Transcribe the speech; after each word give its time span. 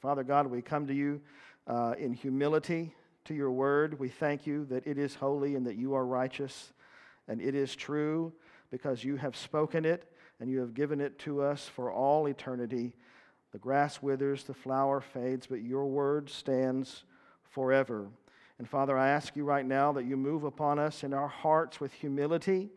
Father 0.00 0.22
God, 0.22 0.46
we 0.46 0.62
come 0.62 0.86
to 0.86 0.94
you 0.94 1.20
uh, 1.66 1.94
in 1.98 2.12
humility 2.12 2.94
to 3.24 3.34
your 3.34 3.50
word. 3.50 3.98
We 3.98 4.08
thank 4.08 4.46
you 4.46 4.64
that 4.66 4.86
it 4.86 4.96
is 4.96 5.16
holy 5.16 5.56
and 5.56 5.66
that 5.66 5.76
you 5.76 5.94
are 5.94 6.06
righteous 6.06 6.72
and 7.26 7.40
it 7.40 7.56
is 7.56 7.74
true 7.74 8.32
because 8.70 9.02
you 9.02 9.16
have 9.16 9.36
spoken 9.36 9.84
it 9.84 10.10
and 10.38 10.48
you 10.48 10.60
have 10.60 10.72
given 10.72 11.00
it 11.00 11.18
to 11.20 11.42
us 11.42 11.66
for 11.66 11.90
all 11.90 12.26
eternity. 12.26 12.94
The 13.50 13.58
grass 13.58 14.00
withers, 14.00 14.44
the 14.44 14.54
flower 14.54 15.00
fades, 15.00 15.48
but 15.48 15.62
your 15.62 15.86
word 15.86 16.30
stands 16.30 17.04
forever. 17.42 18.08
And 18.58 18.68
Father, 18.68 18.96
I 18.96 19.08
ask 19.08 19.34
you 19.34 19.44
right 19.44 19.66
now 19.66 19.92
that 19.92 20.04
you 20.04 20.16
move 20.16 20.44
upon 20.44 20.78
us 20.78 21.02
in 21.02 21.12
our 21.12 21.28
hearts 21.28 21.80
with 21.80 21.92
humility 21.92 22.70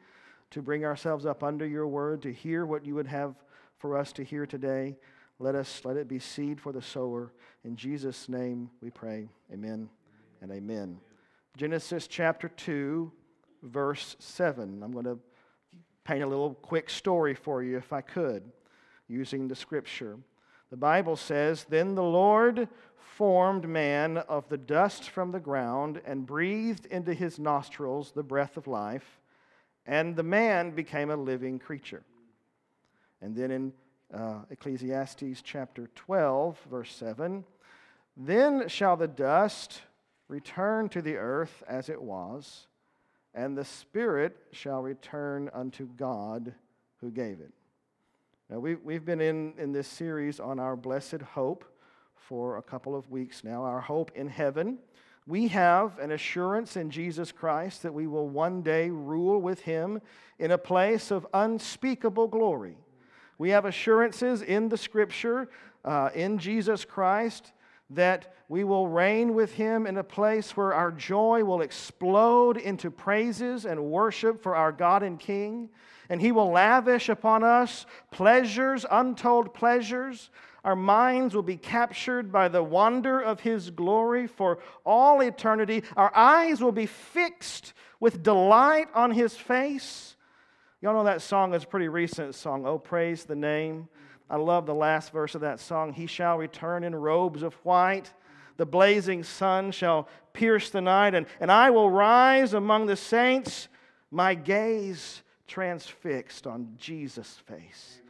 to 0.49 0.61
bring 0.63 0.85
ourselves 0.85 1.25
up 1.25 1.43
under 1.43 1.67
your 1.67 1.88
word, 1.88 2.23
to 2.23 2.33
hear 2.33 2.65
what 2.65 2.83
you 2.83 2.95
would 2.95 3.07
have 3.07 3.35
for 3.77 3.95
us 3.95 4.11
to 4.13 4.23
hear 4.23 4.47
today. 4.47 4.97
Let 5.41 5.55
us 5.55 5.81
let 5.83 5.97
it 5.97 6.07
be 6.07 6.19
seed 6.19 6.61
for 6.61 6.71
the 6.71 6.83
sower. 6.83 7.33
In 7.65 7.75
Jesus' 7.75 8.29
name 8.29 8.69
we 8.79 8.91
pray. 8.91 9.27
Amen 9.52 9.89
and 10.39 10.52
amen. 10.52 10.99
Genesis 11.57 12.05
chapter 12.05 12.47
2, 12.47 13.11
verse 13.63 14.16
7. 14.19 14.83
I'm 14.83 14.91
going 14.91 15.05
to 15.05 15.17
paint 16.03 16.21
a 16.21 16.27
little 16.27 16.53
quick 16.53 16.91
story 16.91 17.33
for 17.33 17.63
you 17.63 17.75
if 17.75 17.91
I 17.91 18.02
could, 18.02 18.43
using 19.07 19.47
the 19.47 19.55
scripture. 19.55 20.19
The 20.69 20.77
Bible 20.77 21.16
says, 21.16 21.66
Then 21.67 21.95
the 21.95 22.03
Lord 22.03 22.67
formed 22.99 23.67
man 23.67 24.17
of 24.17 24.47
the 24.47 24.59
dust 24.59 25.09
from 25.09 25.31
the 25.31 25.39
ground 25.39 26.02
and 26.05 26.27
breathed 26.27 26.85
into 26.85 27.16
his 27.16 27.39
nostrils 27.39 28.11
the 28.11 28.21
breath 28.21 28.58
of 28.58 28.67
life, 28.67 29.19
and 29.88 30.16
the 30.16 30.21
man 30.21 30.69
became 30.69 31.09
a 31.09 31.16
living 31.16 31.58
creature. 31.58 32.03
And 33.23 33.35
then 33.35 33.49
in 33.49 33.73
uh, 34.13 34.39
Ecclesiastes 34.49 35.41
chapter 35.41 35.89
12, 35.95 36.59
verse 36.69 36.93
7, 36.93 37.43
Then 38.17 38.67
shall 38.67 38.97
the 38.97 39.07
dust 39.07 39.81
return 40.27 40.89
to 40.89 41.02
the 41.02 41.15
earth 41.15 41.63
as 41.67 41.89
it 41.89 42.02
was, 42.02 42.67
and 43.33 43.58
the 43.58 43.66
spirit 43.66 44.38
shall 44.52 44.81
return 44.81 45.49
unto 45.53 45.88
God 45.88 46.53
who 46.99 47.11
gave 47.11 47.39
it. 47.39 47.52
Now, 48.49 48.59
we, 48.59 48.75
we've 48.75 49.05
been 49.05 49.21
in, 49.21 49.53
in 49.58 49.71
this 49.71 49.88
series 49.88 50.39
on 50.39 50.59
our 50.59 50.75
blessed 50.75 51.21
hope 51.21 51.64
for 52.16 52.58
a 52.58 52.61
couple 52.61 52.95
of 52.95 53.09
weeks 53.09 53.43
now, 53.43 53.64
our 53.64 53.81
hope 53.81 54.11
in 54.14 54.27
heaven. 54.27 54.77
We 55.25 55.47
have 55.49 55.99
an 55.99 56.11
assurance 56.11 56.75
in 56.75 56.89
Jesus 56.89 57.31
Christ 57.31 57.83
that 57.83 57.93
we 57.93 58.08
will 58.08 58.27
one 58.27 58.61
day 58.61 58.89
rule 58.89 59.39
with 59.39 59.61
him 59.61 60.02
in 60.39 60.52
a 60.52 60.58
place 60.58 61.11
of 61.11 61.27
unspeakable 61.33 62.27
glory. 62.27 62.75
We 63.42 63.50
have 63.50 63.66
assurances 63.66 64.44
in 64.44 64.70
the 64.70 64.78
scripture, 64.78 65.50
uh, 65.84 66.11
in 66.14 66.38
Jesus 66.38 66.86
Christ, 66.86 67.53
that 67.89 68.36
we 68.48 68.64
will 68.64 68.88
reign 68.88 69.33
with 69.33 69.53
him 69.53 69.88
in 69.88 69.98
a 69.98 70.03
place 70.03 70.56
where 70.56 70.75
our 70.75 70.92
joy 70.92 71.44
will 71.44 71.61
explode 71.61 72.58
into 72.58 72.92
praises 72.92 73.66
and 73.66 73.86
worship 73.86 74.44
for 74.44 74.56
our 74.56 74.72
God 74.72 75.02
and 75.02 75.20
King. 75.20 75.70
And 76.08 76.22
he 76.22 76.31
will 76.31 76.52
lavish 76.52 77.09
upon 77.09 77.44
us 77.44 77.88
pleasures, 78.11 78.86
untold 78.92 79.55
pleasures. 79.55 80.30
Our 80.64 80.76
minds 80.76 81.33
will 81.33 81.42
be 81.42 81.58
captured 81.58 82.31
by 82.31 82.48
the 82.48 82.61
wonder 82.61 83.20
of 83.20 83.39
his 83.39 83.72
glory 83.72 84.28
for 84.28 84.59
all 84.86 85.20
eternity. 85.22 85.83
Our 85.98 86.16
eyes 86.16 86.61
will 86.61 86.72
be 86.72 86.86
fixed 86.86 87.73
with 88.00 88.22
delight 88.22 88.89
on 88.94 89.09
his 89.09 89.36
face. 89.36 90.16
Y'all 90.81 90.95
know 90.95 91.03
that 91.03 91.21
song 91.21 91.53
is 91.53 91.63
a 91.63 91.67
pretty 91.67 91.87
recent 91.87 92.33
song, 92.33 92.65
Oh, 92.65 92.79
Praise 92.79 93.25
the 93.25 93.35
Name. 93.35 93.87
I 94.27 94.37
love 94.37 94.65
the 94.65 94.73
last 94.73 95.11
verse 95.11 95.35
of 95.35 95.41
that 95.41 95.59
song. 95.59 95.93
He 95.93 96.07
shall 96.07 96.39
return 96.39 96.83
in 96.83 96.95
robes 96.95 97.43
of 97.43 97.53
white. 97.63 98.11
The 98.57 98.65
blazing 98.65 99.23
sun 99.23 99.71
shall 99.71 100.09
pierce 100.33 100.71
the 100.71 100.81
night, 100.81 101.13
and, 101.13 101.27
and 101.39 101.52
I 101.52 101.69
will 101.69 101.91
rise 101.91 102.55
among 102.55 102.87
the 102.87 102.95
saints, 102.95 103.67
my 104.09 104.33
gaze 104.33 105.21
transfixed 105.47 106.47
on 106.47 106.73
Jesus' 106.77 107.39
face. 107.45 108.01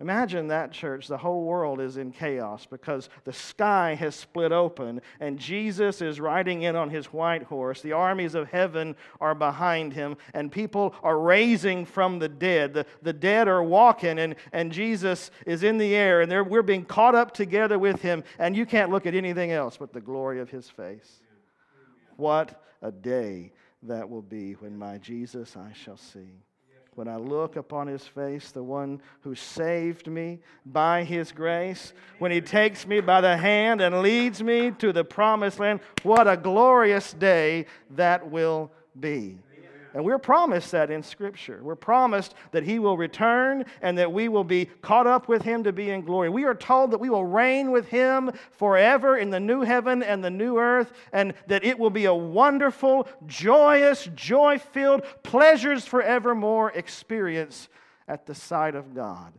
Imagine 0.00 0.48
that, 0.48 0.72
church. 0.72 1.06
The 1.06 1.18
whole 1.18 1.44
world 1.44 1.80
is 1.80 1.96
in 1.96 2.10
chaos 2.10 2.66
because 2.66 3.08
the 3.24 3.32
sky 3.32 3.94
has 3.94 4.16
split 4.16 4.50
open 4.50 5.00
and 5.20 5.38
Jesus 5.38 6.02
is 6.02 6.20
riding 6.20 6.62
in 6.62 6.74
on 6.74 6.90
his 6.90 7.06
white 7.06 7.44
horse. 7.44 7.80
The 7.80 7.92
armies 7.92 8.34
of 8.34 8.48
heaven 8.48 8.96
are 9.20 9.34
behind 9.34 9.92
him 9.92 10.16
and 10.32 10.50
people 10.50 10.94
are 11.02 11.18
raising 11.18 11.84
from 11.84 12.18
the 12.18 12.28
dead. 12.28 12.74
The, 12.74 12.86
the 13.02 13.12
dead 13.12 13.46
are 13.46 13.62
walking 13.62 14.18
and, 14.18 14.34
and 14.52 14.72
Jesus 14.72 15.30
is 15.46 15.62
in 15.62 15.78
the 15.78 15.94
air 15.94 16.22
and 16.22 16.50
we're 16.50 16.62
being 16.62 16.84
caught 16.84 17.14
up 17.14 17.32
together 17.32 17.78
with 17.78 18.02
him 18.02 18.24
and 18.38 18.56
you 18.56 18.66
can't 18.66 18.90
look 18.90 19.06
at 19.06 19.14
anything 19.14 19.52
else 19.52 19.76
but 19.76 19.92
the 19.92 20.00
glory 20.00 20.40
of 20.40 20.50
his 20.50 20.68
face. 20.68 21.20
What 22.16 22.62
a 22.82 22.90
day 22.90 23.52
that 23.84 24.08
will 24.08 24.22
be 24.22 24.54
when 24.54 24.76
my 24.76 24.98
Jesus 24.98 25.56
I 25.56 25.72
shall 25.72 25.96
see 25.96 26.42
when 26.96 27.08
I 27.08 27.16
look 27.16 27.56
upon 27.56 27.86
his 27.86 28.06
face, 28.06 28.50
the 28.50 28.62
one 28.62 29.00
who 29.22 29.34
saved 29.34 30.06
me 30.06 30.38
by 30.64 31.04
his 31.04 31.32
grace, 31.32 31.92
when 32.18 32.30
he 32.30 32.40
takes 32.40 32.86
me 32.86 33.00
by 33.00 33.20
the 33.20 33.36
hand 33.36 33.80
and 33.80 34.00
leads 34.00 34.42
me 34.42 34.70
to 34.78 34.92
the 34.92 35.04
promised 35.04 35.58
land, 35.58 35.80
what 36.02 36.28
a 36.28 36.36
glorious 36.36 37.12
day 37.12 37.66
that 37.90 38.30
will 38.30 38.70
be. 38.98 39.38
And 39.94 40.04
we're 40.04 40.18
promised 40.18 40.72
that 40.72 40.90
in 40.90 41.04
Scripture. 41.04 41.60
We're 41.62 41.76
promised 41.76 42.34
that 42.50 42.64
He 42.64 42.80
will 42.80 42.96
return 42.96 43.64
and 43.80 43.96
that 43.96 44.12
we 44.12 44.28
will 44.28 44.42
be 44.42 44.64
caught 44.82 45.06
up 45.06 45.28
with 45.28 45.42
Him 45.42 45.62
to 45.62 45.72
be 45.72 45.90
in 45.90 46.02
glory. 46.02 46.28
We 46.28 46.44
are 46.44 46.54
told 46.54 46.90
that 46.90 46.98
we 46.98 47.10
will 47.10 47.24
reign 47.24 47.70
with 47.70 47.86
Him 47.86 48.32
forever 48.50 49.16
in 49.16 49.30
the 49.30 49.38
new 49.38 49.60
heaven 49.60 50.02
and 50.02 50.22
the 50.22 50.30
new 50.30 50.58
earth, 50.58 50.92
and 51.12 51.32
that 51.46 51.64
it 51.64 51.78
will 51.78 51.90
be 51.90 52.06
a 52.06 52.14
wonderful, 52.14 53.06
joyous, 53.26 54.08
joy 54.16 54.58
filled, 54.58 55.04
pleasures 55.22 55.86
forevermore 55.86 56.72
experience 56.72 57.68
at 58.08 58.26
the 58.26 58.34
sight 58.34 58.74
of 58.74 58.96
God. 58.96 59.32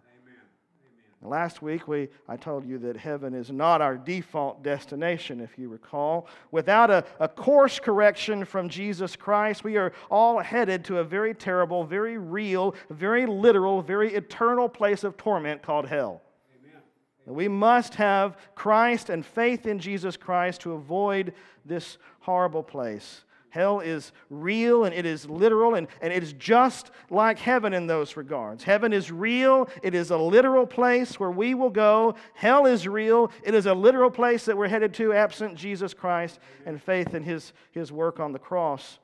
Last 1.26 1.62
week, 1.62 1.88
we, 1.88 2.08
I 2.30 2.38
told 2.38 2.66
you 2.66 2.78
that 2.80 2.96
heaven 2.96 3.34
is 3.34 3.52
not 3.52 3.82
our 3.82 3.98
default 3.98 4.64
destination, 4.64 5.42
if 5.42 5.58
you 5.58 5.68
recall. 5.68 6.28
Without 6.52 6.90
a, 6.90 7.04
a 7.20 7.28
course 7.28 7.80
correction 7.80 8.46
from 8.46 8.70
Jesus 8.70 9.16
Christ, 9.16 9.64
we 9.64 9.76
are 9.78 9.92
all 10.10 10.40
headed 10.40 10.86
to 10.86 11.00
a 11.00 11.04
very 11.04 11.34
terrible, 11.34 11.84
very 11.84 12.18
real, 12.18 12.76
very 12.90 13.26
literal, 13.26 13.82
very 13.82 14.14
eternal 14.14 14.70
place 14.70 15.04
of 15.04 15.18
torment 15.18 15.62
called 15.62 15.88
hell. 15.88 16.22
Amen. 16.64 17.36
We 17.36 17.48
must 17.48 17.96
have 17.96 18.38
Christ 18.56 19.10
and 19.10 19.26
faith 19.26 19.66
in 19.66 19.80
Jesus 19.80 20.16
Christ 20.16 20.62
to 20.62 20.74
avoid 20.74 21.34
this 21.66 21.98
horrible 22.20 22.64
place. 22.64 23.25
Hell 23.56 23.80
is 23.80 24.12
real 24.30 24.84
and 24.84 24.94
it 24.94 25.06
is 25.06 25.30
literal, 25.30 25.76
and, 25.76 25.88
and 26.02 26.12
it 26.12 26.22
is 26.22 26.34
just 26.34 26.92
like 27.10 27.40
heaven 27.40 27.72
in 27.72 27.88
those 27.88 28.18
regards. 28.18 28.66
Heaven 28.66 28.92
is 28.92 29.14
real, 29.14 29.70
it 29.82 29.96
is 29.96 30.12
a 30.12 30.18
literal 30.18 30.68
place 30.68 31.22
where 31.22 31.32
we 31.32 31.54
will 31.54 31.70
go. 31.70 32.16
Hell 32.34 32.66
is 32.66 32.86
real, 32.86 33.32
it 33.46 33.54
is 33.54 33.66
a 33.66 33.74
literal 33.74 34.12
place 34.12 34.44
that 34.44 34.58
we're 34.58 34.68
headed 34.68 34.94
to 34.96 35.14
absent 35.14 35.56
Jesus 35.56 35.94
Christ 35.94 36.40
and 36.66 36.84
faith 36.84 37.14
in 37.14 37.24
his, 37.24 37.54
his 37.72 37.94
work 37.94 38.20
on 38.20 38.34
the 38.34 38.40
cross. 38.40 39.00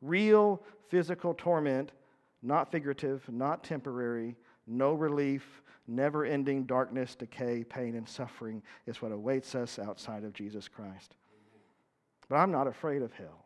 Real 0.00 0.60
physical 0.88 1.32
torment, 1.32 1.92
not 2.42 2.72
figurative, 2.72 3.22
not 3.28 3.62
temporary, 3.62 4.34
no 4.66 4.94
relief, 4.94 5.62
never 5.86 6.24
ending 6.24 6.64
darkness, 6.64 7.14
decay, 7.14 7.62
pain, 7.62 7.94
and 7.94 8.08
suffering 8.08 8.64
is 8.88 9.00
what 9.00 9.12
awaits 9.12 9.54
us 9.54 9.78
outside 9.78 10.24
of 10.24 10.32
Jesus 10.32 10.66
Christ. 10.66 11.14
But 12.28 12.38
I'm 12.38 12.50
not 12.50 12.66
afraid 12.66 13.02
of 13.02 13.12
hell 13.12 13.41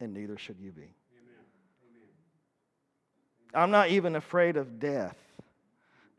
and 0.00 0.12
neither 0.12 0.36
should 0.36 0.58
you 0.60 0.72
be. 0.72 0.82
Amen. 0.82 1.44
I'm 3.54 3.70
not 3.70 3.90
even 3.90 4.16
afraid 4.16 4.56
of 4.56 4.78
death, 4.78 5.16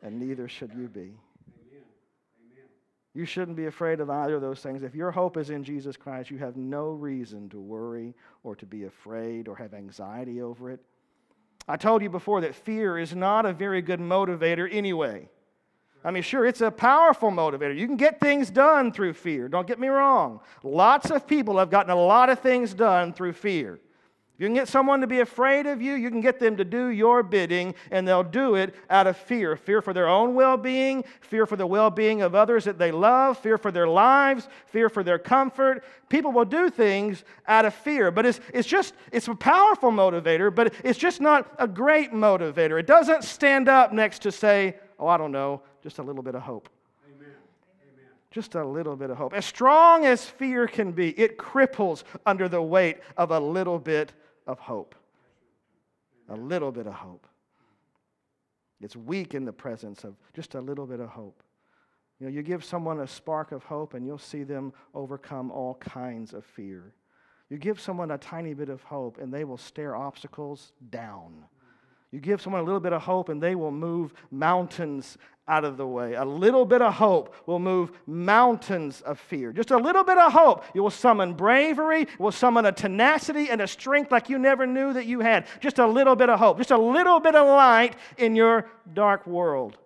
and 0.01 0.19
neither 0.19 0.47
should 0.47 0.73
you 0.73 0.87
be. 0.87 1.13
You 3.15 3.25
shouldn't 3.25 3.55
be 3.55 3.67
afraid 3.67 4.01
of 4.01 4.09
either 4.09 4.35
of 4.35 4.41
those 4.41 4.59
things. 4.59 4.83
If 4.83 4.93
your 4.93 5.09
hope 5.09 5.37
is 5.37 5.49
in 5.49 5.63
Jesus 5.63 5.95
Christ, 5.95 6.29
you 6.29 6.37
have 6.37 6.57
no 6.57 6.89
reason 6.89 7.47
to 7.49 7.61
worry 7.61 8.13
or 8.43 8.57
to 8.57 8.65
be 8.65 8.83
afraid 8.83 9.47
or 9.47 9.55
have 9.55 9.73
anxiety 9.73 10.41
over 10.41 10.69
it. 10.69 10.81
I 11.65 11.77
told 11.77 12.01
you 12.01 12.09
before 12.09 12.41
that 12.41 12.53
fear 12.53 12.99
is 12.99 13.15
not 13.15 13.45
a 13.45 13.53
very 13.53 13.81
good 13.81 14.01
motivator 14.01 14.67
anyway. 14.69 15.29
I 16.05 16.11
mean, 16.11 16.21
sure, 16.21 16.45
it's 16.45 16.61
a 16.61 16.69
powerful 16.69 17.31
motivator. 17.31 17.75
You 17.75 17.87
can 17.87 17.97
get 17.97 18.19
things 18.19 18.51
done 18.51 18.91
through 18.91 19.13
fear. 19.13 19.49
Don't 19.49 19.65
get 19.65 19.79
me 19.79 19.87
wrong. 19.87 20.39
Lots 20.61 21.09
of 21.09 21.25
people 21.25 21.57
have 21.57 21.71
gotten 21.71 21.91
a 21.91 21.95
lot 21.95 22.29
of 22.29 22.39
things 22.39 22.75
done 22.75 23.11
through 23.11 23.33
fear. 23.33 23.79
You 24.37 24.45
can 24.45 24.53
get 24.53 24.67
someone 24.67 24.99
to 24.99 25.07
be 25.07 25.21
afraid 25.21 25.65
of 25.65 25.81
you, 25.81 25.93
you 25.93 26.09
can 26.09 26.19
get 26.19 26.39
them 26.39 26.57
to 26.57 26.65
do 26.65 26.89
your 26.89 27.23
bidding, 27.23 27.73
and 27.89 28.05
they'll 28.05 28.21
do 28.21 28.55
it 28.55 28.75
out 28.89 29.07
of 29.07 29.15
fear 29.15 29.55
fear 29.55 29.81
for 29.81 29.93
their 29.93 30.09
own 30.09 30.35
well 30.35 30.57
being, 30.57 31.05
fear 31.21 31.45
for 31.45 31.55
the 31.55 31.65
well 31.65 31.89
being 31.89 32.21
of 32.21 32.35
others 32.35 32.65
that 32.65 32.77
they 32.77 32.91
love, 32.91 33.37
fear 33.37 33.57
for 33.57 33.71
their 33.71 33.87
lives, 33.87 34.49
fear 34.67 34.89
for 34.89 35.03
their 35.03 35.17
comfort. 35.17 35.85
People 36.09 36.33
will 36.33 36.45
do 36.45 36.69
things 36.69 37.23
out 37.47 37.63
of 37.63 37.73
fear, 37.73 38.11
but 38.11 38.25
it's, 38.25 38.41
it's 38.53 38.67
just, 38.67 38.93
it's 39.13 39.29
a 39.29 39.35
powerful 39.35 39.89
motivator, 39.89 40.53
but 40.53 40.73
it's 40.83 40.99
just 40.99 41.21
not 41.21 41.49
a 41.57 41.67
great 41.67 42.11
motivator. 42.11 42.77
It 42.77 42.87
doesn't 42.87 43.23
stand 43.23 43.69
up 43.69 43.93
next 43.93 44.21
to 44.23 44.33
say, 44.33 44.75
oh, 44.99 45.07
I 45.07 45.17
don't 45.17 45.31
know, 45.31 45.61
just 45.83 45.99
a 45.99 46.03
little 46.03 46.23
bit 46.23 46.35
of 46.35 46.41
hope. 46.41 46.69
Amen. 47.07 47.33
Just 48.31 48.55
a 48.55 48.65
little 48.65 48.95
bit 48.95 49.09
of 49.09 49.17
hope. 49.17 49.33
As 49.33 49.45
strong 49.45 50.05
as 50.05 50.25
fear 50.25 50.67
can 50.67 50.91
be, 50.91 51.09
it 51.19 51.37
cripples 51.37 52.03
under 52.25 52.49
the 52.49 52.61
weight 52.61 52.97
of 53.17 53.31
a 53.31 53.39
little 53.39 53.79
bit 53.79 54.13
of 54.47 54.59
hope. 54.59 54.95
A 56.29 56.35
little 56.35 56.71
bit 56.71 56.87
of 56.87 56.93
hope. 56.93 57.27
It's 58.81 58.95
weak 58.95 59.33
in 59.33 59.45
the 59.45 59.53
presence 59.53 60.03
of 60.03 60.15
just 60.33 60.55
a 60.55 60.61
little 60.61 60.85
bit 60.85 60.99
of 60.99 61.09
hope. 61.09 61.41
You 62.19 62.27
know, 62.27 62.31
you 62.33 62.43
give 62.43 62.63
someone 62.63 63.01
a 63.01 63.07
spark 63.07 63.51
of 63.51 63.63
hope 63.63 63.93
and 63.93 64.05
you'll 64.05 64.17
see 64.17 64.43
them 64.43 64.73
overcome 64.93 65.51
all 65.51 65.75
kinds 65.75 66.33
of 66.33 66.45
fear. 66.45 66.93
You 67.49 67.57
give 67.57 67.79
someone 67.79 68.11
a 68.11 68.17
tiny 68.17 68.53
bit 68.53 68.69
of 68.69 68.81
hope 68.83 69.17
and 69.19 69.33
they 69.33 69.43
will 69.43 69.57
stare 69.57 69.95
obstacles 69.95 70.71
down. 70.89 71.45
You 72.15 72.21
give 72.21 72.41
someone 72.41 72.61
a 72.61 72.63
little 72.63 72.79
bit 72.79 72.93
of 72.93 73.01
hope 73.01 73.27
and 73.27 73.43
they 73.43 73.55
will 73.55 73.73
move 73.73 74.13
mountains 74.31 75.17
out 75.49 75.65
of 75.65 75.75
the 75.75 75.85
way. 75.85 76.13
A 76.13 76.23
little 76.23 76.65
bit 76.65 76.81
of 76.81 76.93
hope 76.93 77.35
will 77.45 77.59
move 77.59 77.91
mountains 78.07 79.01
of 79.01 79.19
fear. 79.19 79.51
Just 79.51 79.69
a 79.69 79.77
little 79.77 80.05
bit 80.05 80.17
of 80.17 80.31
hope. 80.31 80.63
You 80.73 80.81
will 80.81 80.91
summon 80.91 81.33
bravery, 81.33 82.03
it 82.03 82.17
will 82.17 82.31
summon 82.31 82.65
a 82.67 82.71
tenacity 82.71 83.49
and 83.49 83.59
a 83.59 83.67
strength 83.67 84.13
like 84.13 84.29
you 84.29 84.39
never 84.39 84.65
knew 84.65 84.93
that 84.93 85.05
you 85.07 85.19
had. 85.19 85.45
Just 85.59 85.77
a 85.77 85.85
little 85.85 86.15
bit 86.15 86.29
of 86.29 86.39
hope. 86.39 86.57
Just 86.57 86.71
a 86.71 86.77
little 86.77 87.19
bit 87.19 87.35
of 87.35 87.45
light 87.47 87.97
in 88.17 88.33
your 88.33 88.65
dark 88.93 89.27
world. 89.27 89.77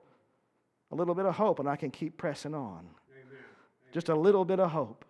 A 0.91 0.95
little 0.95 1.15
bit 1.15 1.25
of 1.25 1.33
hope, 1.33 1.57
and 1.57 1.67
I 1.67 1.77
can 1.77 1.89
keep 1.89 2.15
pressing 2.15 2.53
on. 2.53 2.85
Amen. 3.11 3.43
Just 3.91 4.09
a 4.09 4.15
little 4.15 4.45
bit 4.45 4.59
of 4.59 4.69
hope. 4.69 5.03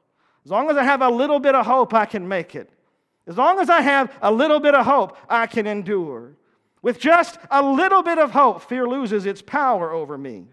As 0.45 0.51
long 0.51 0.69
as 0.71 0.77
I 0.77 0.83
have 0.83 1.01
a 1.01 1.09
little 1.09 1.41
bit 1.41 1.53
of 1.53 1.65
hope, 1.65 1.93
I 1.93 2.05
can 2.05 2.25
make 2.25 2.55
it. 2.55 2.69
As 3.27 3.35
long 3.35 3.59
as 3.59 3.69
I 3.69 3.81
have 3.81 4.09
a 4.21 4.31
little 4.31 4.61
bit 4.61 4.73
of 4.73 4.85
hope, 4.85 5.17
I 5.27 5.45
can 5.45 5.67
endure. 5.67 6.38
With 6.81 6.99
just 6.99 7.37
a 7.51 7.61
little 7.61 8.03
bit 8.03 8.17
of 8.17 8.31
hope, 8.31 8.61
fear 8.61 8.87
loses 8.87 9.25
its 9.25 9.41
power 9.41 9.91
over 9.91 10.17
me. 10.17 10.45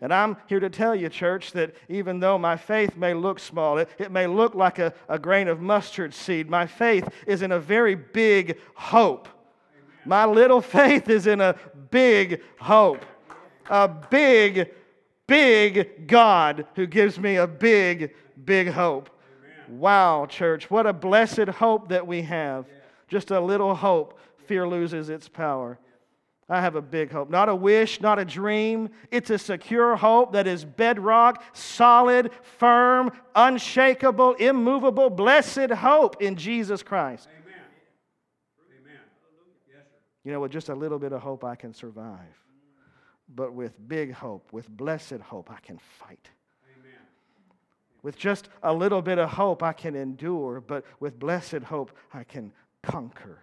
And 0.00 0.12
I'm 0.12 0.36
here 0.46 0.60
to 0.60 0.68
tell 0.68 0.94
you, 0.94 1.08
church, 1.08 1.52
that 1.52 1.74
even 1.88 2.20
though 2.20 2.36
my 2.36 2.56
faith 2.56 2.96
may 2.96 3.14
look 3.14 3.38
small, 3.38 3.78
it, 3.78 3.88
it 3.98 4.10
may 4.10 4.26
look 4.26 4.54
like 4.54 4.78
a, 4.78 4.92
a 5.08 5.18
grain 5.18 5.48
of 5.48 5.60
mustard 5.60 6.12
seed, 6.12 6.50
my 6.50 6.66
faith 6.66 7.08
is 7.26 7.42
in 7.42 7.52
a 7.52 7.58
very 7.58 7.94
big 7.94 8.58
hope. 8.74 9.28
My 10.04 10.24
little 10.24 10.60
faith 10.60 11.08
is 11.08 11.26
in 11.26 11.40
a 11.40 11.56
big 11.90 12.42
hope. 12.58 13.04
A 13.68 13.88
big, 13.88 14.70
big 15.26 16.06
God 16.06 16.66
who 16.76 16.86
gives 16.86 17.18
me 17.18 17.36
a 17.36 17.46
big, 17.46 18.14
big 18.44 18.68
hope. 18.68 19.10
Wow, 19.68 20.26
church, 20.26 20.70
what 20.70 20.86
a 20.86 20.92
blessed 20.92 21.48
hope 21.48 21.88
that 21.88 22.06
we 22.06 22.22
have. 22.22 22.66
Just 23.08 23.30
a 23.30 23.40
little 23.40 23.74
hope 23.74 24.18
fear 24.46 24.66
loses 24.66 25.08
its 25.08 25.28
power. 25.28 25.78
I 26.48 26.60
have 26.60 26.76
a 26.76 26.82
big 26.82 27.10
hope. 27.10 27.28
Not 27.28 27.48
a 27.48 27.54
wish, 27.54 28.00
not 28.00 28.20
a 28.20 28.24
dream. 28.24 28.90
It's 29.10 29.30
a 29.30 29.38
secure 29.38 29.96
hope 29.96 30.32
that 30.32 30.46
is 30.46 30.64
bedrock, 30.64 31.42
solid, 31.52 32.30
firm, 32.42 33.10
unshakable, 33.34 34.34
immovable, 34.34 35.10
blessed 35.10 35.70
hope 35.70 36.22
in 36.22 36.36
Jesus 36.36 36.84
Christ. 36.84 37.28
Amen. 37.42 37.60
Amen. 38.80 39.00
Yes, 39.68 39.82
you 40.22 40.32
know, 40.32 40.38
with 40.38 40.52
just 40.52 40.68
a 40.68 40.74
little 40.74 41.00
bit 41.00 41.12
of 41.12 41.20
hope, 41.20 41.42
I 41.42 41.56
can 41.56 41.74
survive. 41.74 42.20
But 43.34 43.52
with 43.52 43.72
big 43.88 44.12
hope, 44.12 44.52
with 44.52 44.68
blessed 44.68 45.20
hope, 45.20 45.50
I 45.50 45.58
can 45.58 45.80
fight. 45.98 46.30
Amen. 46.78 47.00
With 48.02 48.16
just 48.16 48.50
a 48.62 48.72
little 48.72 49.02
bit 49.02 49.18
of 49.18 49.30
hope, 49.30 49.64
I 49.64 49.72
can 49.72 49.96
endure. 49.96 50.60
But 50.60 50.84
with 51.00 51.18
blessed 51.18 51.64
hope, 51.64 51.90
I 52.14 52.22
can 52.22 52.52
conquer. 52.84 53.40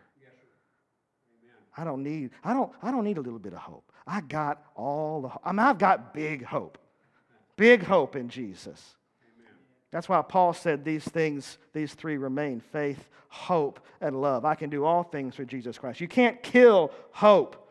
I 1.75 1.83
don't 1.83 2.03
need, 2.03 2.31
I 2.43 2.53
don't, 2.53 2.71
I 2.81 2.91
don't 2.91 3.03
need 3.03 3.17
a 3.17 3.21
little 3.21 3.39
bit 3.39 3.53
of 3.53 3.59
hope. 3.59 3.91
I 4.05 4.21
got 4.21 4.63
all 4.75 5.21
the, 5.21 5.29
I 5.43 5.51
mean, 5.51 5.59
I've 5.59 5.77
got 5.77 6.13
big 6.13 6.43
hope. 6.43 6.77
Big 7.55 7.83
hope 7.83 8.15
in 8.15 8.29
Jesus. 8.29 8.95
That's 9.91 10.09
why 10.09 10.21
Paul 10.23 10.53
said 10.53 10.83
these 10.83 11.03
things, 11.03 11.59
these 11.71 11.93
three 11.93 12.17
remain 12.17 12.59
faith, 12.59 13.09
hope, 13.29 13.79
and 14.01 14.19
love. 14.19 14.43
I 14.43 14.55
can 14.55 14.69
do 14.69 14.85
all 14.85 15.03
things 15.03 15.35
through 15.35 15.45
Jesus 15.45 15.77
Christ. 15.77 16.01
You 16.01 16.07
can't 16.07 16.41
kill 16.41 16.91
hope. 17.11 17.62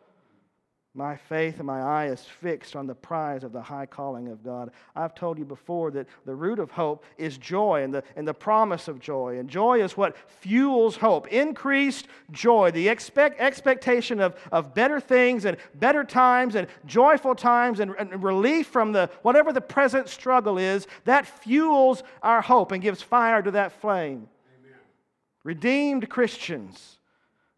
My 0.94 1.16
faith 1.16 1.56
and 1.56 1.66
my 1.66 1.80
eye 1.80 2.08
is 2.08 2.20
fixed 2.20 2.76
on 2.76 2.86
the 2.86 2.94
prize 2.94 3.44
of 3.44 3.52
the 3.52 3.62
high 3.62 3.86
calling 3.86 4.28
of 4.28 4.44
God. 4.44 4.72
I've 4.94 5.14
told 5.14 5.38
you 5.38 5.46
before 5.46 5.90
that 5.92 6.06
the 6.26 6.34
root 6.34 6.58
of 6.58 6.70
hope 6.70 7.02
is 7.16 7.38
joy 7.38 7.82
and 7.82 7.94
the, 7.94 8.04
and 8.14 8.28
the 8.28 8.34
promise 8.34 8.88
of 8.88 9.00
joy. 9.00 9.38
And 9.38 9.48
joy 9.48 9.82
is 9.82 9.96
what 9.96 10.18
fuels 10.28 10.96
hope. 10.96 11.28
Increased 11.28 12.08
joy, 12.30 12.72
the 12.72 12.88
expect, 12.88 13.40
expectation 13.40 14.20
of, 14.20 14.36
of 14.52 14.74
better 14.74 15.00
things 15.00 15.46
and 15.46 15.56
better 15.76 16.04
times 16.04 16.56
and 16.56 16.66
joyful 16.84 17.34
times 17.34 17.80
and, 17.80 17.94
and 17.98 18.22
relief 18.22 18.66
from 18.66 18.92
the 18.92 19.08
whatever 19.22 19.50
the 19.50 19.62
present 19.62 20.10
struggle 20.10 20.58
is, 20.58 20.86
that 21.04 21.26
fuels 21.26 22.02
our 22.22 22.42
hope 22.42 22.70
and 22.70 22.82
gives 22.82 23.00
fire 23.00 23.40
to 23.40 23.52
that 23.52 23.72
flame. 23.80 24.28
Amen. 24.60 24.78
Redeemed 25.42 26.10
Christians 26.10 26.98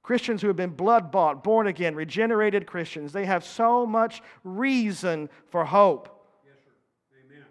Christians 0.04 0.42
who 0.42 0.48
have 0.48 0.56
been 0.56 0.70
blood 0.70 1.10
bought, 1.10 1.42
born 1.42 1.66
again, 1.66 1.94
regenerated 1.94 2.66
Christians, 2.66 3.12
they 3.12 3.24
have 3.24 3.42
so 3.42 3.86
much 3.86 4.22
reason 4.44 5.30
for 5.48 5.64
hope. 5.64 6.28
Yes, 6.44 6.58
Amen. 7.24 7.44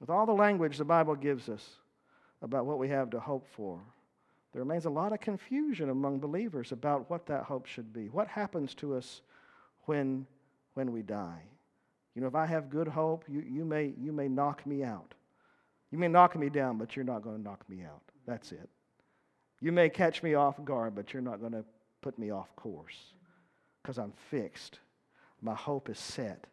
With 0.00 0.08
all 0.08 0.24
the 0.24 0.32
language 0.32 0.78
the 0.78 0.86
Bible 0.86 1.14
gives 1.14 1.50
us 1.50 1.76
about 2.40 2.64
what 2.64 2.78
we 2.78 2.88
have 2.88 3.10
to 3.10 3.20
hope 3.20 3.46
for, 3.46 3.78
there 4.52 4.62
remains 4.62 4.86
a 4.86 4.90
lot 4.90 5.12
of 5.12 5.20
confusion 5.20 5.90
among 5.90 6.18
believers 6.18 6.72
about 6.72 7.10
what 7.10 7.26
that 7.26 7.44
hope 7.44 7.66
should 7.66 7.92
be. 7.92 8.08
What 8.08 8.26
happens 8.26 8.74
to 8.76 8.94
us 8.94 9.20
when, 9.84 10.26
when 10.72 10.92
we 10.92 11.02
die? 11.02 11.42
You 12.14 12.22
know, 12.22 12.28
if 12.28 12.34
I 12.34 12.46
have 12.46 12.70
good 12.70 12.88
hope, 12.88 13.26
you, 13.28 13.44
you, 13.46 13.66
may, 13.66 13.92
you 14.00 14.12
may 14.12 14.28
knock 14.28 14.64
me 14.64 14.82
out. 14.82 15.12
You 15.90 15.98
may 15.98 16.08
knock 16.08 16.36
me 16.36 16.48
down, 16.48 16.78
but 16.78 16.96
you're 16.96 17.04
not 17.04 17.22
going 17.22 17.36
to 17.36 17.42
knock 17.42 17.68
me 17.68 17.82
out. 17.82 18.00
That's 18.26 18.50
it. 18.52 18.70
You 19.60 19.72
may 19.72 19.88
catch 19.88 20.22
me 20.22 20.34
off 20.34 20.62
guard, 20.64 20.94
but 20.94 21.12
you're 21.12 21.22
not 21.22 21.40
going 21.40 21.52
to 21.52 21.64
put 22.02 22.18
me 22.18 22.30
off 22.30 22.54
course 22.56 23.14
because 23.82 23.98
I'm 23.98 24.12
fixed. 24.30 24.80
My 25.40 25.54
hope 25.54 25.88
is 25.88 25.98
set. 25.98 26.46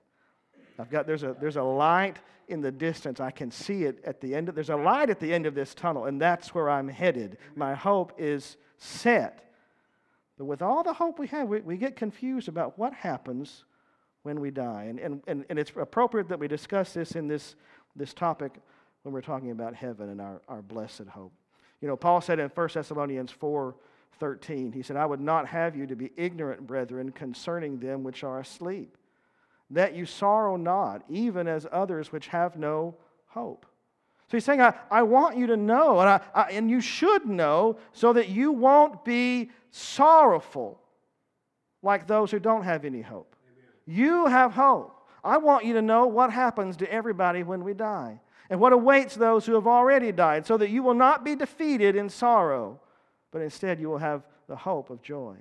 I've 0.80 0.90
got 0.90 1.06
there's 1.06 1.24
a 1.24 1.36
there's 1.40 1.58
a 1.58 1.64
light 1.64 2.18
in 2.48 2.62
the 2.62 2.72
distance. 2.72 3.20
I 3.20 3.32
can 3.32 3.52
see 3.52 3.84
it 3.84 4.04
at 4.06 4.22
the 4.22 4.36
end. 4.36 4.50
Of, 4.50 4.56
there's 4.56 4.70
a 4.70 4.76
light 4.76 5.10
at 5.10 5.20
the 5.20 5.34
end 5.34 5.46
of 5.46 5.56
this 5.56 5.74
tunnel, 5.74 6.06
and 6.06 6.22
that's 6.22 6.54
where 6.54 6.70
I'm 6.70 6.88
headed. 6.88 7.38
My 7.56 7.74
hope 7.74 8.14
is 8.18 8.58
set. 8.78 9.52
But 10.38 10.46
with 10.46 10.62
all 10.62 10.84
the 10.84 10.94
hope 10.94 11.20
we 11.20 11.28
have, 11.28 11.48
we, 11.48 11.62
we 11.62 11.78
get 11.78 11.96
confused 11.96 12.48
about 12.48 12.78
what 12.78 12.94
happens 12.94 13.64
when 14.24 14.40
we 14.40 14.52
die. 14.52 14.86
And, 14.90 15.00
and, 15.00 15.24
and, 15.28 15.46
and 15.50 15.60
it's 15.60 15.72
appropriate 15.76 16.30
that 16.30 16.40
we 16.40 16.48
discuss 16.48 16.94
this 16.94 17.12
in 17.12 17.28
this, 17.28 17.56
this 17.96 18.14
topic 18.14 18.54
when 19.04 19.14
we're 19.14 19.22
talking 19.22 19.52
about 19.52 19.76
heaven 19.76 20.10
and 20.10 20.22
our, 20.22 20.42
our 20.48 20.62
blessed 20.62 21.08
hope. 21.10 21.32
You 21.82 21.88
know, 21.88 21.96
Paul 21.98 22.22
said 22.22 22.40
in 22.40 22.50
1 22.50 22.70
Thessalonians 22.74 23.32
4 23.32 23.76
13, 24.20 24.72
he 24.72 24.84
said, 24.84 24.98
I 24.98 25.06
would 25.08 25.20
not 25.20 25.48
have 25.48 25.76
you 25.76 25.88
to 25.88 25.96
be 25.96 26.12
ignorant, 26.16 26.68
brethren, 26.68 27.12
concerning 27.12 27.80
them 27.80 28.04
which 28.04 28.24
are 28.24 28.40
asleep, 28.40 28.96
that 29.72 29.96
you 29.96 30.06
sorrow 30.06 30.58
not, 30.58 31.02
even 31.10 31.48
as 31.48 31.66
others 31.72 32.12
which 32.12 32.28
have 32.28 32.56
no 32.56 32.96
hope. 33.26 33.66
So 34.28 34.38
he's 34.38 34.46
saying, 34.46 34.62
I, 34.62 34.76
I 34.92 35.02
want 35.02 35.38
you 35.38 35.48
to 35.48 35.58
know, 35.58 36.00
and, 36.00 36.08
I, 36.08 36.22
I, 36.36 36.52
and 36.52 36.70
you 36.70 36.82
should 36.82 37.26
know, 37.26 37.78
so 37.94 38.14
that 38.14 38.30
you 38.30 38.52
won't 38.52 39.04
be 39.04 39.50
sorrowful 39.72 40.80
like 41.82 42.06
those 42.06 42.30
who 42.30 42.40
don't 42.40 42.64
have 42.64 42.86
any 42.86 43.02
hope. 43.02 43.36
Amen. 43.88 43.98
You 43.98 44.28
have 44.28 44.52
hope. 44.52 45.02
I 45.24 45.38
want 45.38 45.66
you 45.66 45.74
to 45.74 45.82
know 45.82 46.06
what 46.06 46.32
happens 46.32 46.78
to 46.78 46.92
everybody 46.92 47.42
when 47.42 47.64
we 47.64 47.74
die 47.74 48.20
and 48.52 48.60
what 48.60 48.74
awaits 48.74 49.16
those 49.16 49.46
who 49.46 49.54
have 49.54 49.66
already 49.66 50.12
died, 50.12 50.46
so 50.46 50.58
that 50.58 50.70
you 50.70 50.84
will 50.84 50.94
not 50.94 51.24
be 51.24 51.36
defeated 51.36 51.96
in 51.96 52.10
sorrow, 52.10 52.82
but 53.32 53.42
instead 53.42 53.80
you 53.80 53.90
will 53.90 53.98
have 53.98 54.24
the 54.48 54.58
hope 54.58 54.90
of 54.90 55.02
joy. 55.02 55.38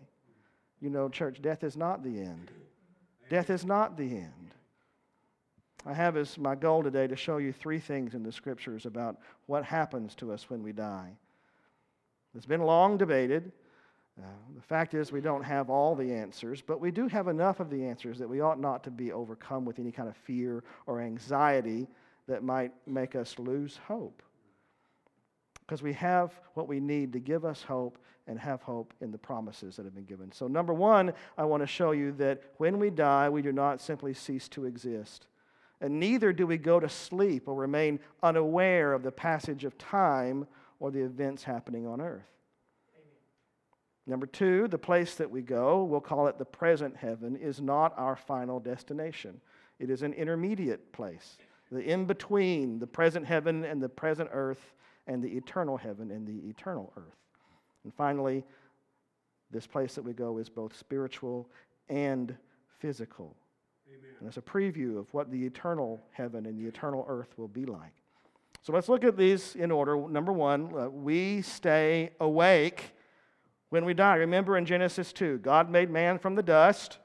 You 0.80 0.90
know, 0.90 1.08
church, 1.08 1.42
death 1.42 1.64
is 1.64 1.76
not 1.76 2.04
the 2.04 2.20
end. 2.20 2.52
Death 3.28 3.50
is 3.50 3.64
not 3.64 3.96
the 3.96 4.04
end. 4.04 4.54
I 5.84 5.92
have 5.92 6.16
as 6.16 6.38
my 6.38 6.54
goal 6.54 6.84
today 6.84 7.08
to 7.08 7.16
show 7.16 7.38
you 7.38 7.52
three 7.52 7.80
things 7.80 8.14
in 8.14 8.22
the 8.22 8.30
scriptures 8.30 8.86
about 8.86 9.16
what 9.46 9.64
happens 9.64 10.14
to 10.16 10.32
us 10.32 10.48
when 10.48 10.62
we 10.62 10.70
die. 10.70 11.10
It's 12.36 12.46
been 12.46 12.62
long 12.62 12.96
debated. 12.96 13.50
Uh, 14.22 14.26
the 14.54 14.62
fact 14.62 14.94
is, 14.94 15.10
we 15.10 15.20
don't 15.20 15.42
have 15.42 15.68
all 15.68 15.96
the 15.96 16.12
answers, 16.12 16.62
but 16.62 16.80
we 16.80 16.92
do 16.92 17.08
have 17.08 17.26
enough 17.26 17.58
of 17.58 17.70
the 17.70 17.84
answers 17.86 18.18
that 18.20 18.28
we 18.28 18.40
ought 18.40 18.60
not 18.60 18.84
to 18.84 18.90
be 18.92 19.10
overcome 19.10 19.64
with 19.64 19.80
any 19.80 19.90
kind 19.90 20.08
of 20.08 20.16
fear 20.16 20.62
or 20.86 21.00
anxiety 21.00 21.88
that 22.30 22.44
might 22.44 22.72
make 22.86 23.16
us 23.16 23.38
lose 23.38 23.78
hope. 23.88 24.22
Because 25.60 25.82
we 25.82 25.92
have 25.94 26.32
what 26.54 26.68
we 26.68 26.78
need 26.78 27.12
to 27.12 27.18
give 27.18 27.44
us 27.44 27.62
hope 27.62 27.98
and 28.28 28.38
have 28.38 28.62
hope 28.62 28.94
in 29.00 29.10
the 29.10 29.18
promises 29.18 29.74
that 29.74 29.84
have 29.84 29.94
been 29.94 30.04
given. 30.04 30.30
So, 30.30 30.46
number 30.46 30.72
one, 30.72 31.12
I 31.36 31.44
want 31.44 31.64
to 31.64 31.66
show 31.66 31.90
you 31.90 32.12
that 32.12 32.42
when 32.58 32.78
we 32.78 32.90
die, 32.90 33.28
we 33.28 33.42
do 33.42 33.50
not 33.50 33.80
simply 33.80 34.14
cease 34.14 34.48
to 34.50 34.64
exist. 34.64 35.26
And 35.80 35.98
neither 35.98 36.32
do 36.32 36.46
we 36.46 36.56
go 36.56 36.78
to 36.78 36.88
sleep 36.88 37.48
or 37.48 37.54
remain 37.56 37.98
unaware 38.22 38.92
of 38.92 39.02
the 39.02 39.10
passage 39.10 39.64
of 39.64 39.76
time 39.76 40.46
or 40.78 40.92
the 40.92 41.02
events 41.02 41.42
happening 41.42 41.86
on 41.86 42.00
earth. 42.00 42.30
Number 44.06 44.26
two, 44.26 44.68
the 44.68 44.78
place 44.78 45.16
that 45.16 45.30
we 45.30 45.42
go, 45.42 45.82
we'll 45.82 46.00
call 46.00 46.28
it 46.28 46.38
the 46.38 46.44
present 46.44 46.96
heaven, 46.96 47.34
is 47.34 47.60
not 47.60 47.94
our 47.98 48.14
final 48.14 48.60
destination. 48.60 49.40
It 49.80 49.90
is 49.90 50.02
an 50.02 50.12
intermediate 50.12 50.92
place. 50.92 51.38
The 51.70 51.80
in 51.80 52.04
between 52.04 52.78
the 52.78 52.86
present 52.86 53.26
heaven 53.26 53.64
and 53.64 53.82
the 53.82 53.88
present 53.88 54.30
earth, 54.32 54.74
and 55.06 55.22
the 55.22 55.28
eternal 55.28 55.76
heaven 55.76 56.10
and 56.10 56.26
the 56.26 56.48
eternal 56.48 56.92
earth. 56.96 57.16
And 57.84 57.92
finally, 57.94 58.44
this 59.50 59.66
place 59.66 59.94
that 59.94 60.04
we 60.04 60.12
go 60.12 60.38
is 60.38 60.48
both 60.48 60.76
spiritual 60.76 61.48
and 61.88 62.36
physical. 62.78 63.36
Amen. 63.88 64.10
And 64.20 64.28
it's 64.28 64.36
a 64.36 64.42
preview 64.42 64.98
of 64.98 65.12
what 65.12 65.30
the 65.30 65.44
eternal 65.44 66.00
heaven 66.12 66.46
and 66.46 66.58
the 66.58 66.68
eternal 66.68 67.04
earth 67.08 67.36
will 67.36 67.48
be 67.48 67.64
like. 67.64 67.92
So 68.62 68.72
let's 68.72 68.88
look 68.88 69.04
at 69.04 69.16
these 69.16 69.56
in 69.56 69.70
order. 69.70 69.96
Number 70.08 70.32
one, 70.32 70.72
uh, 70.76 70.90
we 70.90 71.42
stay 71.42 72.10
awake 72.20 72.92
when 73.70 73.84
we 73.84 73.94
die. 73.94 74.16
Remember 74.16 74.56
in 74.56 74.66
Genesis 74.66 75.12
2, 75.12 75.38
God 75.38 75.70
made 75.70 75.90
man 75.90 76.18
from 76.18 76.34
the 76.34 76.42
dust, 76.42 76.98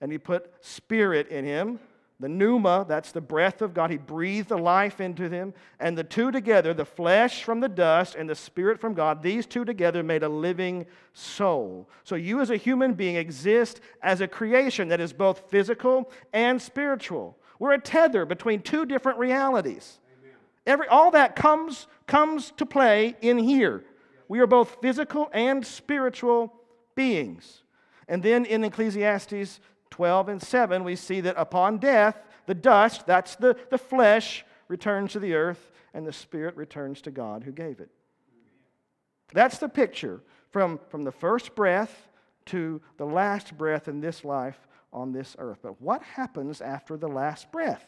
and 0.00 0.12
he 0.12 0.18
put 0.18 0.52
spirit 0.60 1.28
in 1.28 1.44
him. 1.44 1.80
The 2.22 2.28
pneuma, 2.28 2.86
that's 2.88 3.10
the 3.10 3.20
breath 3.20 3.62
of 3.62 3.74
God. 3.74 3.90
He 3.90 3.96
breathed 3.96 4.48
the 4.48 4.56
life 4.56 5.00
into 5.00 5.28
them. 5.28 5.52
And 5.80 5.98
the 5.98 6.04
two 6.04 6.30
together, 6.30 6.72
the 6.72 6.84
flesh 6.84 7.42
from 7.42 7.58
the 7.58 7.68
dust 7.68 8.14
and 8.14 8.30
the 8.30 8.36
spirit 8.36 8.80
from 8.80 8.94
God, 8.94 9.24
these 9.24 9.44
two 9.44 9.64
together 9.64 10.04
made 10.04 10.22
a 10.22 10.28
living 10.28 10.86
soul. 11.14 11.88
So 12.04 12.14
you 12.14 12.40
as 12.40 12.50
a 12.50 12.56
human 12.56 12.94
being 12.94 13.16
exist 13.16 13.80
as 14.02 14.20
a 14.20 14.28
creation 14.28 14.86
that 14.86 15.00
is 15.00 15.12
both 15.12 15.50
physical 15.50 16.12
and 16.32 16.62
spiritual. 16.62 17.36
We're 17.58 17.72
a 17.72 17.80
tether 17.80 18.24
between 18.24 18.62
two 18.62 18.86
different 18.86 19.18
realities. 19.18 19.98
Every, 20.64 20.86
all 20.86 21.10
that 21.10 21.34
comes, 21.34 21.88
comes 22.06 22.52
to 22.58 22.64
play 22.64 23.16
in 23.20 23.36
here. 23.36 23.82
We 24.28 24.38
are 24.38 24.46
both 24.46 24.76
physical 24.80 25.28
and 25.32 25.66
spiritual 25.66 26.54
beings. 26.94 27.64
And 28.06 28.22
then 28.22 28.44
in 28.44 28.62
Ecclesiastes 28.62 29.58
12 29.92 30.28
and 30.28 30.42
7, 30.42 30.82
we 30.82 30.96
see 30.96 31.20
that 31.20 31.34
upon 31.36 31.78
death, 31.78 32.16
the 32.46 32.54
dust, 32.54 33.06
that's 33.06 33.36
the, 33.36 33.56
the 33.70 33.78
flesh, 33.78 34.44
returns 34.68 35.12
to 35.12 35.20
the 35.20 35.34
earth, 35.34 35.70
and 35.94 36.06
the 36.06 36.12
spirit 36.12 36.56
returns 36.56 37.02
to 37.02 37.10
God 37.10 37.44
who 37.44 37.52
gave 37.52 37.78
it. 37.78 37.90
That's 39.32 39.58
the 39.58 39.68
picture 39.68 40.20
from, 40.50 40.80
from 40.88 41.02
the 41.02 41.12
first 41.12 41.54
breath 41.54 42.08
to 42.46 42.80
the 42.96 43.06
last 43.06 43.56
breath 43.56 43.86
in 43.86 44.00
this 44.00 44.24
life 44.24 44.58
on 44.92 45.12
this 45.12 45.36
earth. 45.38 45.58
But 45.62 45.80
what 45.80 46.02
happens 46.02 46.60
after 46.60 46.96
the 46.96 47.08
last 47.08 47.52
breath? 47.52 47.84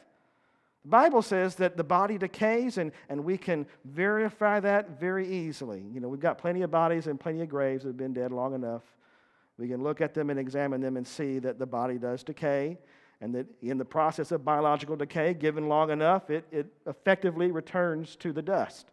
The 0.85 0.91
Bible 0.91 1.23
says 1.23 1.55
that 1.57 1.79
the 1.79 1.85
body 1.85 2.19
decays, 2.19 2.77
and, 2.77 2.93
and 3.09 3.25
we 3.25 3.39
can 3.39 3.67
verify 3.85 4.61
that 4.61 5.01
very 5.01 5.27
easily. 5.27 5.83
You 5.93 6.01
know, 6.01 6.09
we've 6.09 6.21
got 6.21 6.37
plenty 6.37 6.61
of 6.61 6.71
bodies 6.71 7.07
and 7.07 7.19
plenty 7.19 7.41
of 7.41 7.49
graves 7.49 7.85
that 7.85 7.91
have 7.91 7.97
been 7.97 8.13
dead 8.13 8.31
long 8.33 8.55
enough. 8.55 8.83
We 9.59 9.69
can 9.69 9.83
look 9.83 10.01
at 10.01 10.15
them 10.15 10.31
and 10.31 10.39
examine 10.39 10.81
them 10.81 10.97
and 10.97 11.07
see 11.07 11.39
that 11.41 11.59
the 11.59 11.67
body 11.67 11.99
does 11.99 12.23
decay, 12.23 12.79
and 13.21 13.35
that 13.35 13.47
in 13.63 13.79
the 13.79 13.85
process 13.85 14.33
of 14.33 14.45
biological 14.45 14.97
decay, 14.97 15.35
given 15.35 15.69
long 15.69 15.91
enough, 15.91 16.31
it, 16.31 16.45
it 16.51 16.67
effectively 16.87 17.51
returns 17.51 18.17
to 18.17 18.33
the 18.33 18.43
dust. 18.43 18.91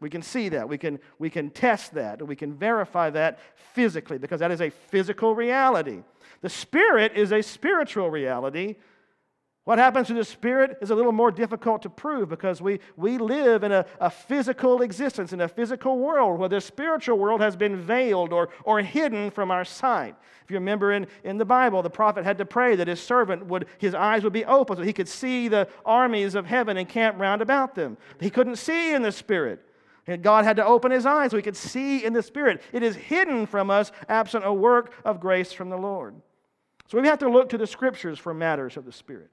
We 0.00 0.10
can 0.10 0.22
see 0.22 0.48
that. 0.48 0.68
We 0.68 0.78
can, 0.78 0.98
we 1.18 1.30
can 1.30 1.50
test 1.50 1.94
that. 1.94 2.26
We 2.26 2.34
can 2.34 2.54
verify 2.54 3.10
that 3.10 3.38
physically 3.74 4.18
because 4.18 4.40
that 4.40 4.50
is 4.50 4.62
a 4.62 4.70
physical 4.70 5.34
reality. 5.34 6.02
The 6.40 6.48
spirit 6.48 7.12
is 7.14 7.32
a 7.32 7.42
spiritual 7.42 8.10
reality 8.10 8.76
what 9.64 9.78
happens 9.78 10.06
to 10.06 10.14
the 10.14 10.24
spirit 10.24 10.78
is 10.80 10.90
a 10.90 10.94
little 10.94 11.12
more 11.12 11.30
difficult 11.30 11.82
to 11.82 11.90
prove 11.90 12.30
because 12.30 12.62
we, 12.62 12.80
we 12.96 13.18
live 13.18 13.62
in 13.62 13.72
a, 13.72 13.84
a 14.00 14.08
physical 14.08 14.80
existence, 14.80 15.34
in 15.34 15.42
a 15.42 15.48
physical 15.48 15.98
world 15.98 16.40
where 16.40 16.48
the 16.48 16.60
spiritual 16.60 17.18
world 17.18 17.42
has 17.42 17.56
been 17.56 17.76
veiled 17.76 18.32
or, 18.32 18.48
or 18.64 18.80
hidden 18.80 19.30
from 19.30 19.50
our 19.50 19.64
sight. 19.64 20.16
If 20.42 20.50
you 20.50 20.56
remember 20.56 20.92
in, 20.92 21.06
in 21.24 21.36
the 21.36 21.44
Bible, 21.44 21.82
the 21.82 21.90
prophet 21.90 22.24
had 22.24 22.38
to 22.38 22.46
pray 22.46 22.74
that 22.74 22.88
his 22.88 23.00
servant 23.00 23.46
would, 23.46 23.66
his 23.76 23.94
eyes 23.94 24.24
would 24.24 24.32
be 24.32 24.46
open 24.46 24.78
so 24.78 24.82
he 24.82 24.94
could 24.94 25.08
see 25.08 25.46
the 25.46 25.68
armies 25.84 26.34
of 26.34 26.46
heaven 26.46 26.78
encamped 26.78 27.20
round 27.20 27.42
about 27.42 27.74
them. 27.74 27.98
He 28.18 28.30
couldn't 28.30 28.56
see 28.56 28.94
in 28.94 29.02
the 29.02 29.12
spirit. 29.12 29.60
And 30.06 30.22
God 30.22 30.44
had 30.44 30.56
to 30.56 30.64
open 30.64 30.90
his 30.90 31.04
eyes 31.04 31.30
so 31.30 31.36
he 31.36 31.42
could 31.42 31.56
see 31.56 32.02
in 32.04 32.14
the 32.14 32.22
spirit. 32.22 32.62
It 32.72 32.82
is 32.82 32.96
hidden 32.96 33.46
from 33.46 33.70
us 33.70 33.92
absent 34.08 34.46
a 34.46 34.52
work 34.52 34.94
of 35.04 35.20
grace 35.20 35.52
from 35.52 35.68
the 35.68 35.76
Lord. 35.76 36.14
So 36.88 36.98
we 36.98 37.06
have 37.06 37.18
to 37.18 37.28
look 37.28 37.50
to 37.50 37.58
the 37.58 37.66
scriptures 37.66 38.18
for 38.18 38.32
matters 38.32 38.78
of 38.78 38.86
the 38.86 38.92
spirit. 38.92 39.30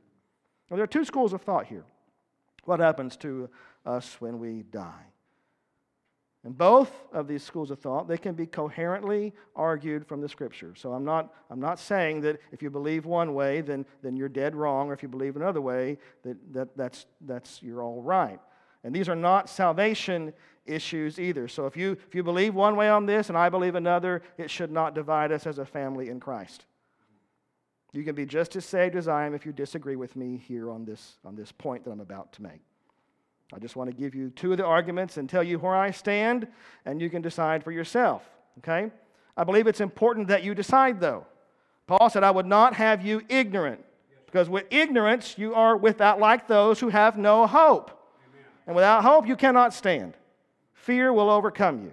Now, 0.69 0.75
there 0.77 0.83
are 0.83 0.88
two 0.88 1.05
schools 1.05 1.33
of 1.33 1.41
thought 1.41 1.65
here. 1.65 1.86
What 2.65 2.79
happens 2.79 3.15
to 3.17 3.50
us 3.86 4.17
when 4.19 4.39
we 4.39 4.63
die? 4.63 5.05
And 6.43 6.57
both 6.57 6.91
of 7.12 7.27
these 7.27 7.43
schools 7.43 7.71
of 7.71 7.79
thought, 7.79 8.07
they 8.07 8.17
can 8.17 8.33
be 8.33 8.45
coherently 8.45 9.33
argued 9.55 10.07
from 10.07 10.21
the 10.21 10.29
scripture. 10.29 10.74
So 10.75 10.93
I'm 10.93 11.03
not, 11.03 11.33
I'm 11.50 11.59
not 11.59 11.77
saying 11.79 12.21
that 12.21 12.39
if 12.51 12.62
you 12.62 12.69
believe 12.69 13.05
one 13.05 13.33
way, 13.33 13.62
then, 13.62 13.86
then 14.01 14.15
you're 14.15 14.29
dead 14.29 14.55
wrong, 14.55 14.89
or 14.89 14.93
if 14.93 15.03
you 15.03 15.09
believe 15.09 15.36
another 15.36 15.59
way, 15.62 15.97
that, 16.24 16.38
that 16.53 16.77
that's, 16.77 17.05
that's 17.21 17.62
you're 17.62 17.83
all 17.83 18.01
right. 18.01 18.39
And 18.83 18.95
these 18.95 19.09
are 19.09 19.15
not 19.15 19.50
salvation 19.50 20.31
issues 20.65 21.19
either. 21.19 21.47
So 21.47 21.65
if 21.65 21.75
you, 21.75 21.97
if 22.07 22.15
you 22.15 22.24
believe 22.24 22.55
one 22.55 22.75
way 22.75 22.88
on 22.88 23.05
this 23.05 23.29
and 23.29 23.38
I 23.38 23.50
believe 23.50 23.75
another, 23.75 24.21
it 24.38 24.50
should 24.50 24.71
not 24.71 24.95
divide 24.95 25.31
us 25.31 25.47
as 25.47 25.57
a 25.57 25.65
family 25.65 26.09
in 26.09 26.19
Christ. 26.19 26.65
You 27.94 28.03
can 28.03 28.15
be 28.15 28.25
just 28.25 28.56
as 28.56 28.65
saved 28.65 28.96
as 28.96 29.08
I 29.08 29.25
am 29.25 29.34
if 29.34 29.46
you 29.46 29.51
disagree 29.51 29.96
with 29.96 30.15
me 30.15 30.41
here 30.48 30.70
on 30.70 30.86
this, 30.86 31.17
on 31.25 31.36
this 31.36 31.51
point 31.51 31.86
that 31.86 31.91
I'm 31.91 32.00
about 32.00 32.34
to 32.34 32.44
make. 32.44 32.62
I 33.53 33.60
just 33.60 33.75
want 33.75 33.89
to 33.89 33.96
give 33.96 34.13
you 34.13 34.29
two 34.32 34.51
of 34.51 34.58
the 34.58 34.65
arguments 34.65 35.17
and 35.17 35.29
tell 35.29 35.44
you 35.44 35.58
where 35.58 35.75
I 35.75 35.91
stand, 35.91 36.48
and 36.86 37.01
you 37.01 37.10
can 37.10 37.22
decide 37.22 37.63
for 37.63 37.72
yourself. 37.72 38.24
Okay? 38.60 38.91
I 39.38 39.44
believe 39.44 39.67
it's 39.67 39.79
important 39.79 40.27
that 40.27 40.44
you 40.44 40.53
decide, 40.53 41.00
though. 41.00 41.25
Paul 41.88 42.10
said, 42.10 42.24
I 42.24 42.32
would 42.32 42.46
not 42.46 42.74
have 42.74 43.06
you 43.06 43.22
ignorant, 43.29 43.84
because 44.25 44.50
with 44.50 44.65
ignorance 44.70 45.36
you 45.38 45.53
are 45.53 45.77
without 45.77 46.20
like 46.20 46.48
those 46.48 46.82
who 46.82 46.89
have 46.89 47.17
no 47.17 47.48
hope. 47.48 47.91
Amen. 48.29 48.46
And 48.67 48.75
without 48.75 49.03
hope 49.03 49.25
you 49.25 49.38
cannot 49.38 49.74
stand. 49.74 50.15
Fear 50.74 51.13
will 51.13 51.29
overcome 51.29 51.84
you 51.84 51.91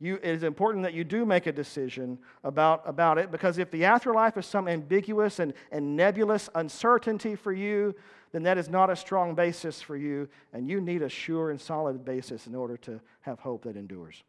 you, 0.00 0.16
it 0.16 0.30
is 0.30 0.42
important 0.42 0.84
that 0.84 0.94
you 0.94 1.04
do 1.04 1.26
make 1.26 1.46
a 1.46 1.52
decision 1.52 2.18
about, 2.44 2.82
about 2.86 3.18
it 3.18 3.30
because 3.30 3.58
if 3.58 3.70
the 3.70 3.84
afterlife 3.84 4.36
is 4.36 4.46
some 4.46 4.68
ambiguous 4.68 5.38
and, 5.40 5.52
and 5.72 5.96
nebulous 5.96 6.48
uncertainty 6.54 7.34
for 7.34 7.52
you, 7.52 7.94
then 8.32 8.42
that 8.44 8.58
is 8.58 8.68
not 8.68 8.90
a 8.90 8.96
strong 8.96 9.34
basis 9.34 9.80
for 9.80 9.96
you, 9.96 10.28
and 10.52 10.68
you 10.68 10.80
need 10.80 11.02
a 11.02 11.08
sure 11.08 11.50
and 11.50 11.60
solid 11.60 12.04
basis 12.04 12.46
in 12.46 12.54
order 12.54 12.76
to 12.76 13.00
have 13.22 13.40
hope 13.40 13.64
that 13.64 13.76
endures. 13.76 14.22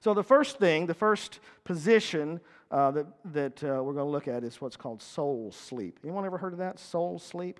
So, 0.00 0.14
the 0.14 0.22
first 0.22 0.58
thing, 0.58 0.86
the 0.86 0.94
first 0.94 1.40
position 1.64 2.40
uh, 2.70 2.90
that, 2.92 3.06
that 3.32 3.64
uh, 3.64 3.82
we're 3.82 3.94
going 3.94 4.06
to 4.06 4.10
look 4.10 4.28
at 4.28 4.44
is 4.44 4.60
what's 4.60 4.76
called 4.76 5.02
soul 5.02 5.50
sleep. 5.50 5.98
Anyone 6.04 6.24
ever 6.24 6.38
heard 6.38 6.52
of 6.52 6.58
that? 6.58 6.78
Soul 6.78 7.18
sleep? 7.18 7.58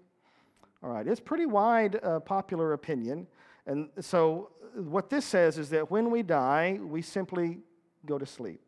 All 0.83 0.91
right, 0.91 1.07
it's 1.07 1.21
pretty 1.21 1.47
wide 1.47 1.99
uh, 2.03 2.21
popular 2.21 2.75
opinion. 2.75 3.27
And 3.67 3.89
so 4.01 4.51
what 4.75 5.11
this 5.11 5.25
says 5.25 5.59
is 5.59 5.71
that 5.71 5.91
when 5.91 6.11
we 6.11 6.23
die, 6.23 6.79
we 6.81 7.03
simply 7.03 7.59
go 8.07 8.19
to 8.19 8.27
sleep. 8.27 8.61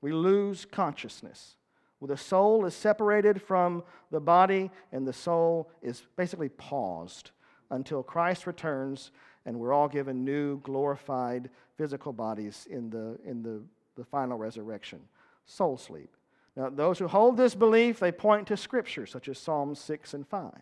We 0.00 0.12
lose 0.12 0.64
consciousness. 0.64 1.56
Well, 2.00 2.08
the 2.08 2.16
soul 2.16 2.66
is 2.66 2.74
separated 2.74 3.40
from 3.40 3.82
the 4.10 4.20
body, 4.20 4.70
and 4.92 5.06
the 5.06 5.12
soul 5.12 5.70
is 5.82 6.02
basically 6.16 6.50
paused 6.50 7.30
until 7.70 8.02
Christ 8.02 8.46
returns 8.46 9.10
and 9.46 9.58
we're 9.58 9.72
all 9.72 9.88
given 9.88 10.24
new, 10.24 10.58
glorified 10.60 11.48
physical 11.78 12.12
bodies 12.12 12.66
in 12.68 12.90
the, 12.90 13.16
in 13.24 13.42
the, 13.42 13.62
the 13.96 14.04
final 14.04 14.36
resurrection. 14.36 15.00
Soul 15.46 15.78
sleep. 15.78 16.10
Now, 16.56 16.68
those 16.68 16.98
who 16.98 17.06
hold 17.06 17.36
this 17.36 17.54
belief, 17.54 18.00
they 18.00 18.10
point 18.10 18.48
to 18.48 18.56
scripture 18.56 19.06
such 19.06 19.28
as 19.28 19.38
Psalms 19.38 19.78
6 19.78 20.14
and 20.14 20.26
5, 20.26 20.52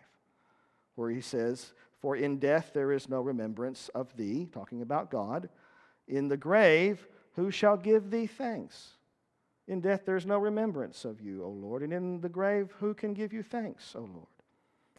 where 0.96 1.10
he 1.10 1.22
says, 1.22 1.72
for 2.04 2.16
in 2.16 2.36
death 2.36 2.72
there 2.74 2.92
is 2.92 3.08
no 3.08 3.22
remembrance 3.22 3.88
of 3.94 4.14
thee, 4.14 4.46
talking 4.52 4.82
about 4.82 5.10
God. 5.10 5.48
In 6.06 6.28
the 6.28 6.36
grave, 6.36 7.08
who 7.34 7.50
shall 7.50 7.78
give 7.78 8.10
thee 8.10 8.26
thanks? 8.26 8.98
In 9.68 9.80
death 9.80 10.02
there 10.04 10.18
is 10.18 10.26
no 10.26 10.38
remembrance 10.38 11.06
of 11.06 11.22
you, 11.22 11.42
O 11.42 11.48
Lord. 11.48 11.82
And 11.82 11.94
in 11.94 12.20
the 12.20 12.28
grave, 12.28 12.74
who 12.78 12.92
can 12.92 13.14
give 13.14 13.32
you 13.32 13.42
thanks, 13.42 13.94
O 13.96 14.00
Lord? 14.00 14.26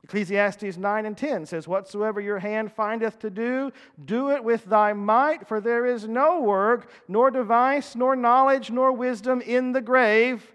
Ecclesiastes 0.03 0.77
9 0.77 1.05
and 1.05 1.15
10 1.15 1.45
says, 1.45 1.67
Whatsoever 1.67 2.19
your 2.19 2.39
hand 2.39 2.71
findeth 2.71 3.19
to 3.19 3.29
do, 3.29 3.71
do 4.03 4.31
it 4.31 4.43
with 4.43 4.65
thy 4.65 4.91
might, 4.93 5.47
for 5.47 5.61
there 5.61 5.85
is 5.85 6.07
no 6.07 6.41
work, 6.41 6.89
nor 7.07 7.29
device, 7.29 7.95
nor 7.95 8.15
knowledge, 8.15 8.71
nor 8.71 8.91
wisdom 8.91 9.41
in 9.41 9.73
the 9.73 9.81
grave 9.81 10.51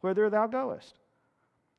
whither 0.00 0.30
thou 0.30 0.46
goest. 0.46 0.99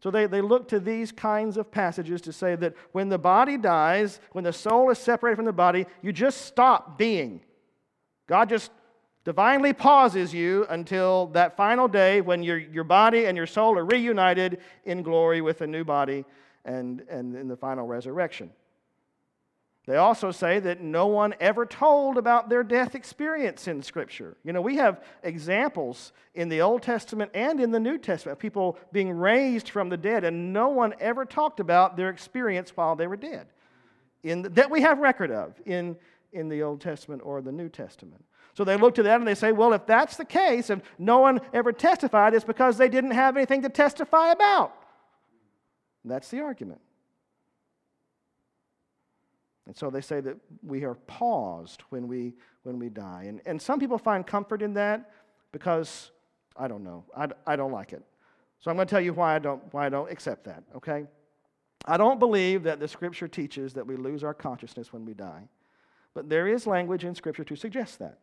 So 0.02 0.10
they, 0.10 0.26
they 0.26 0.42
look 0.42 0.68
to 0.70 0.80
these 0.80 1.12
kinds 1.12 1.58
of 1.58 1.72
passages 1.72 2.22
to 2.22 2.34
say 2.34 2.56
that 2.56 2.74
when 2.92 3.10
the 3.10 3.20
body 3.20 3.58
dies, 3.58 4.20
when 4.32 4.44
the 4.44 4.54
soul 4.54 4.90
is 4.90 4.98
separated 4.98 5.36
from 5.36 5.46
the 5.46 5.54
body, 5.54 5.86
you 6.02 6.12
just 6.12 6.46
stop 6.46 6.98
being. 6.98 7.42
God 8.28 8.50
just 8.50 8.72
divinely 9.24 9.74
pauses 9.74 10.34
you 10.34 10.66
until 10.70 11.28
that 11.28 11.56
final 11.56 11.88
day 11.88 12.22
when 12.22 12.42
your, 12.42 12.58
your 12.58 12.84
body 12.84 13.26
and 13.26 13.38
your 13.38 13.46
soul 13.46 13.78
are 13.78 13.86
reunited 13.86 14.60
in 14.86 15.04
glory 15.04 15.42
with 15.42 15.62
a 15.62 15.68
new 15.68 15.84
body 15.84 16.26
and, 16.66 17.02
and 17.10 17.36
in 17.36 17.48
the 17.48 17.56
final 17.56 17.86
resurrection. 17.86 18.50
They 19.88 19.98
also 19.98 20.32
say 20.32 20.60
that 20.60 20.82
no 20.82 21.08
one 21.08 21.34
ever 21.40 21.66
told 21.66 22.18
about 22.18 22.50
their 22.50 22.64
death 22.64 22.94
experience 22.94 23.68
in 23.68 23.82
Scripture. 23.82 24.38
You 24.44 24.54
know, 24.54 24.62
we 24.62 24.76
have 24.76 25.04
examples 25.24 26.14
in 26.36 26.50
the 26.50 26.62
Old 26.62 26.84
Testament 26.84 27.32
and 27.34 27.60
in 27.60 27.72
the 27.72 27.80
New 27.80 27.98
Testament 27.98 28.38
of 28.38 28.40
people 28.40 28.78
being 28.92 29.12
raised 29.12 29.70
from 29.70 29.90
the 29.90 29.98
dead, 29.98 30.24
and 30.24 30.54
no 30.54 30.70
one 30.70 30.94
ever 31.00 31.26
talked 31.26 31.60
about 31.60 31.98
their 31.98 32.10
experience 32.10 32.72
while 32.78 32.96
they 32.96 33.08
were 33.08 33.18
dead 33.18 33.48
in 34.24 34.44
the, 34.44 34.50
that 34.50 34.70
we 34.70 34.82
have 34.82 35.00
record 35.00 35.32
of 35.32 35.60
in, 35.66 35.98
in 36.32 36.50
the 36.50 36.62
Old 36.64 36.82
Testament 36.82 37.22
or 37.26 37.42
the 37.42 37.52
New 37.52 37.70
Testament. 37.70 38.24
So 38.54 38.64
they 38.64 38.76
look 38.76 38.96
to 38.96 39.04
that 39.04 39.18
and 39.18 39.28
they 39.28 39.36
say, 39.36 39.52
well, 39.52 39.74
if 39.74 39.86
that's 39.86 40.18
the 40.18 40.26
case, 40.26 40.70
if 40.70 40.82
no 41.00 41.20
one 41.20 41.40
ever 41.54 41.72
testified, 41.72 42.34
it's 42.34 42.44
because 42.44 42.78
they 42.78 42.90
didn't 42.90 43.12
have 43.12 43.38
anything 43.38 43.62
to 43.62 43.70
testify 43.70 44.32
about. 44.32 44.76
And 46.04 46.12
that's 46.12 46.30
the 46.30 46.42
argument. 46.42 46.82
And 49.72 49.78
so 49.78 49.90
they 49.90 50.02
say 50.02 50.20
that 50.20 50.36
we 50.64 50.84
are 50.84 50.96
paused 51.08 51.84
when 51.92 52.06
we, 52.06 52.34
when 52.64 52.78
we 52.78 52.90
die. 52.90 53.24
And, 53.30 53.40
and 53.46 53.62
some 53.62 53.80
people 53.80 53.98
find 53.98 54.28
comfort 54.28 54.62
in 54.62 54.74
that 54.74 55.14
because, 55.54 56.12
I 56.58 56.68
don't 56.68 56.84
know, 56.84 57.06
I, 57.16 57.30
I 57.48 57.56
don't 57.56 57.72
like 57.72 57.94
it. 57.94 58.04
So 58.60 58.70
I'm 58.70 58.76
going 58.76 58.86
to 58.86 58.92
tell 58.92 59.00
you 59.00 59.14
why 59.14 59.34
I 59.34 59.40
don't, 59.40 59.64
why 59.74 59.86
I 59.86 59.90
don't 59.90 60.12
accept 60.12 60.44
that, 60.44 60.66
okay? 60.76 61.06
I 61.86 61.96
don't 61.96 62.20
believe 62.20 62.64
that 62.64 62.82
the 62.82 62.88
scripture 62.90 63.30
teaches 63.30 63.72
that 63.76 63.88
we 63.88 63.96
lose 63.96 64.26
our 64.26 64.34
consciousness 64.34 64.92
when 64.92 65.06
we 65.06 65.14
die. 65.14 65.48
But 66.14 66.28
there 66.28 66.50
is 66.50 66.68
language 66.68 67.06
in 67.06 67.16
scripture 67.16 67.46
to 67.46 67.56
suggest 67.56 68.00
that. 68.00 68.18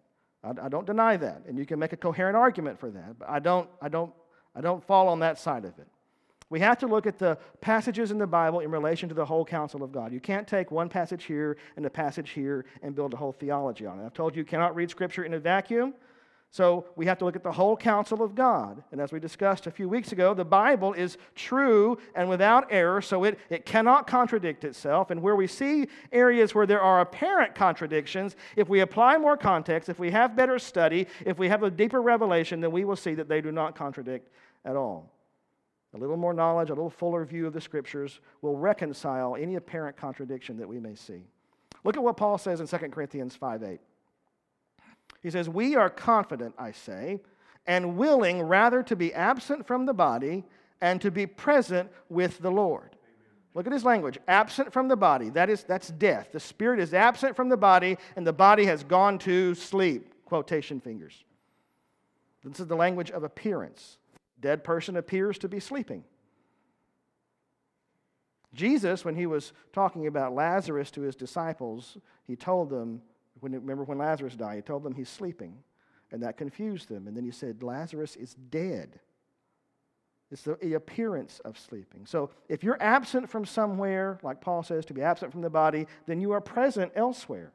I, 0.44 0.66
I 0.66 0.68
don't 0.68 0.86
deny 0.86 1.16
that. 1.16 1.44
And 1.48 1.56
you 1.56 1.64
can 1.64 1.78
make 1.78 1.94
a 1.94 1.96
coherent 1.96 2.36
argument 2.36 2.78
for 2.78 2.90
that. 2.90 3.20
But 3.20 3.30
I 3.30 3.38
don't, 3.38 3.70
I, 3.80 3.88
don't, 3.88 4.12
I 4.54 4.60
don't 4.60 4.84
fall 4.84 5.08
on 5.08 5.20
that 5.20 5.38
side 5.38 5.64
of 5.64 5.78
it. 5.78 5.88
We 6.50 6.60
have 6.60 6.78
to 6.78 6.86
look 6.86 7.06
at 7.06 7.18
the 7.18 7.36
passages 7.60 8.10
in 8.10 8.18
the 8.18 8.26
Bible 8.26 8.60
in 8.60 8.70
relation 8.70 9.08
to 9.10 9.14
the 9.14 9.24
whole 9.24 9.44
counsel 9.44 9.82
of 9.82 9.92
God. 9.92 10.12
You 10.12 10.20
can't 10.20 10.48
take 10.48 10.70
one 10.70 10.88
passage 10.88 11.24
here 11.24 11.58
and 11.76 11.84
a 11.84 11.90
passage 11.90 12.30
here 12.30 12.64
and 12.82 12.94
build 12.94 13.12
a 13.12 13.16
whole 13.16 13.32
theology 13.32 13.84
on 13.84 14.00
it. 14.00 14.06
I've 14.06 14.14
told 14.14 14.34
you 14.34 14.40
you 14.40 14.46
cannot 14.46 14.74
read 14.74 14.90
Scripture 14.90 15.24
in 15.24 15.34
a 15.34 15.38
vacuum. 15.38 15.94
So 16.50 16.86
we 16.96 17.04
have 17.04 17.18
to 17.18 17.26
look 17.26 17.36
at 17.36 17.42
the 17.42 17.52
whole 17.52 17.76
counsel 17.76 18.22
of 18.22 18.34
God. 18.34 18.82
And 18.90 19.02
as 19.02 19.12
we 19.12 19.20
discussed 19.20 19.66
a 19.66 19.70
few 19.70 19.86
weeks 19.86 20.12
ago, 20.12 20.32
the 20.32 20.46
Bible 20.46 20.94
is 20.94 21.18
true 21.34 21.98
and 22.14 22.26
without 22.26 22.68
error, 22.70 23.02
so 23.02 23.24
it, 23.24 23.38
it 23.50 23.66
cannot 23.66 24.06
contradict 24.06 24.64
itself. 24.64 25.10
And 25.10 25.20
where 25.20 25.36
we 25.36 25.46
see 25.46 25.88
areas 26.10 26.54
where 26.54 26.66
there 26.66 26.80
are 26.80 27.02
apparent 27.02 27.54
contradictions, 27.54 28.34
if 28.56 28.66
we 28.66 28.80
apply 28.80 29.18
more 29.18 29.36
context, 29.36 29.90
if 29.90 29.98
we 29.98 30.10
have 30.10 30.34
better 30.34 30.58
study, 30.58 31.06
if 31.26 31.38
we 31.38 31.50
have 31.50 31.62
a 31.62 31.70
deeper 31.70 32.00
revelation, 32.00 32.62
then 32.62 32.72
we 32.72 32.86
will 32.86 32.96
see 32.96 33.14
that 33.14 33.28
they 33.28 33.42
do 33.42 33.52
not 33.52 33.76
contradict 33.76 34.32
at 34.64 34.74
all. 34.74 35.12
A 35.98 36.00
little 36.00 36.16
more 36.16 36.32
knowledge, 36.32 36.70
a 36.70 36.74
little 36.74 36.90
fuller 36.90 37.24
view 37.24 37.46
of 37.48 37.52
the 37.52 37.60
scriptures 37.60 38.20
will 38.40 38.56
reconcile 38.56 39.34
any 39.34 39.56
apparent 39.56 39.96
contradiction 39.96 40.56
that 40.58 40.68
we 40.68 40.78
may 40.78 40.94
see. 40.94 41.24
Look 41.82 41.96
at 41.96 42.02
what 42.02 42.16
Paul 42.16 42.38
says 42.38 42.60
in 42.60 42.68
2 42.68 42.76
Corinthians 42.90 43.34
5 43.34 43.64
8. 43.64 43.80
He 45.22 45.30
says, 45.30 45.48
We 45.48 45.74
are 45.74 45.90
confident, 45.90 46.54
I 46.56 46.70
say, 46.70 47.20
and 47.66 47.96
willing 47.96 48.42
rather 48.42 48.82
to 48.84 48.94
be 48.94 49.12
absent 49.12 49.66
from 49.66 49.86
the 49.86 49.92
body 49.92 50.44
and 50.80 51.00
to 51.00 51.10
be 51.10 51.26
present 51.26 51.90
with 52.08 52.38
the 52.38 52.50
Lord. 52.50 52.94
Look 53.54 53.66
at 53.66 53.72
his 53.72 53.84
language. 53.84 54.18
Absent 54.28 54.72
from 54.72 54.86
the 54.86 54.96
body. 54.96 55.30
That 55.30 55.50
is, 55.50 55.64
that's 55.64 55.88
death. 55.88 56.30
The 56.30 56.38
spirit 56.38 56.78
is 56.78 56.94
absent 56.94 57.34
from 57.34 57.48
the 57.48 57.56
body, 57.56 57.98
and 58.14 58.24
the 58.24 58.32
body 58.32 58.66
has 58.66 58.84
gone 58.84 59.18
to 59.20 59.56
sleep. 59.56 60.14
Quotation 60.26 60.80
fingers. 60.80 61.24
This 62.44 62.60
is 62.60 62.68
the 62.68 62.76
language 62.76 63.10
of 63.10 63.24
appearance. 63.24 63.97
Dead 64.40 64.64
person 64.64 64.96
appears 64.96 65.38
to 65.38 65.48
be 65.48 65.60
sleeping. 65.60 66.04
Jesus, 68.54 69.04
when 69.04 69.14
he 69.14 69.26
was 69.26 69.52
talking 69.72 70.06
about 70.06 70.34
Lazarus 70.34 70.90
to 70.92 71.02
his 71.02 71.14
disciples, 71.14 71.98
he 72.26 72.36
told 72.36 72.70
them, 72.70 73.02
when, 73.40 73.52
remember 73.52 73.84
when 73.84 73.98
Lazarus 73.98 74.34
died, 74.34 74.56
he 74.56 74.62
told 74.62 74.82
them 74.82 74.94
he's 74.94 75.08
sleeping. 75.08 75.58
And 76.10 76.22
that 76.22 76.38
confused 76.38 76.88
them. 76.88 77.06
And 77.06 77.16
then 77.16 77.24
he 77.24 77.30
said, 77.30 77.62
Lazarus 77.62 78.16
is 78.16 78.34
dead. 78.34 79.00
It's 80.30 80.42
the 80.42 80.74
appearance 80.74 81.40
of 81.44 81.58
sleeping. 81.58 82.06
So 82.06 82.30
if 82.48 82.62
you're 82.62 82.80
absent 82.80 83.30
from 83.30 83.44
somewhere, 83.44 84.18
like 84.22 84.40
Paul 84.40 84.62
says, 84.62 84.84
to 84.86 84.94
be 84.94 85.02
absent 85.02 85.32
from 85.32 85.40
the 85.42 85.50
body, 85.50 85.86
then 86.06 86.20
you 86.20 86.32
are 86.32 86.40
present 86.40 86.92
elsewhere. 86.94 87.52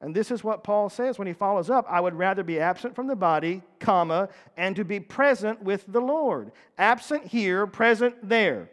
And 0.00 0.14
this 0.14 0.30
is 0.30 0.44
what 0.44 0.62
Paul 0.62 0.90
says 0.90 1.18
when 1.18 1.26
he 1.26 1.32
follows 1.32 1.70
up 1.70 1.86
I 1.88 2.00
would 2.00 2.14
rather 2.14 2.42
be 2.42 2.60
absent 2.60 2.94
from 2.94 3.06
the 3.06 3.16
body, 3.16 3.62
comma, 3.80 4.28
and 4.56 4.76
to 4.76 4.84
be 4.84 5.00
present 5.00 5.62
with 5.62 5.84
the 5.88 6.00
Lord. 6.00 6.52
Absent 6.78 7.26
here, 7.26 7.66
present 7.66 8.14
there. 8.28 8.70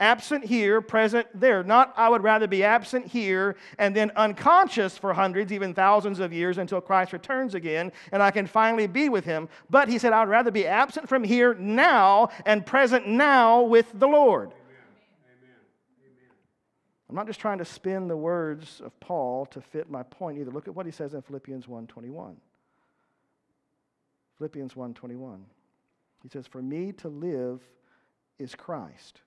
Absent 0.00 0.44
here, 0.44 0.80
present 0.80 1.26
there. 1.34 1.64
Not, 1.64 1.92
I 1.96 2.08
would 2.08 2.22
rather 2.22 2.46
be 2.46 2.62
absent 2.62 3.04
here 3.04 3.56
and 3.78 3.96
then 3.96 4.12
unconscious 4.14 4.96
for 4.96 5.12
hundreds, 5.12 5.52
even 5.52 5.74
thousands 5.74 6.20
of 6.20 6.32
years 6.32 6.58
until 6.58 6.80
Christ 6.80 7.12
returns 7.12 7.56
again 7.56 7.90
and 8.12 8.22
I 8.22 8.30
can 8.30 8.46
finally 8.46 8.86
be 8.86 9.08
with 9.08 9.24
him. 9.24 9.48
But 9.70 9.88
he 9.88 9.98
said, 9.98 10.12
I 10.12 10.20
would 10.20 10.30
rather 10.30 10.52
be 10.52 10.68
absent 10.68 11.08
from 11.08 11.24
here 11.24 11.54
now 11.54 12.28
and 12.46 12.64
present 12.64 13.08
now 13.08 13.62
with 13.62 13.90
the 13.92 14.06
Lord. 14.06 14.52
I'm 17.08 17.16
not 17.16 17.26
just 17.26 17.40
trying 17.40 17.58
to 17.58 17.64
spin 17.64 18.08
the 18.08 18.16
words 18.16 18.80
of 18.80 18.98
Paul 19.00 19.46
to 19.46 19.60
fit 19.60 19.90
my 19.90 20.02
point 20.02 20.38
either. 20.38 20.50
Look 20.50 20.68
at 20.68 20.74
what 20.74 20.86
he 20.86 20.92
says 20.92 21.14
in 21.14 21.22
Philippians 21.22 21.66
1:21. 21.66 22.36
Philippians 24.36 24.74
1:21. 24.74 25.44
He 26.22 26.28
says, 26.28 26.46
"For 26.46 26.60
me 26.60 26.92
to 26.92 27.08
live 27.08 27.66
is 28.38 28.54
Christ." 28.54 29.22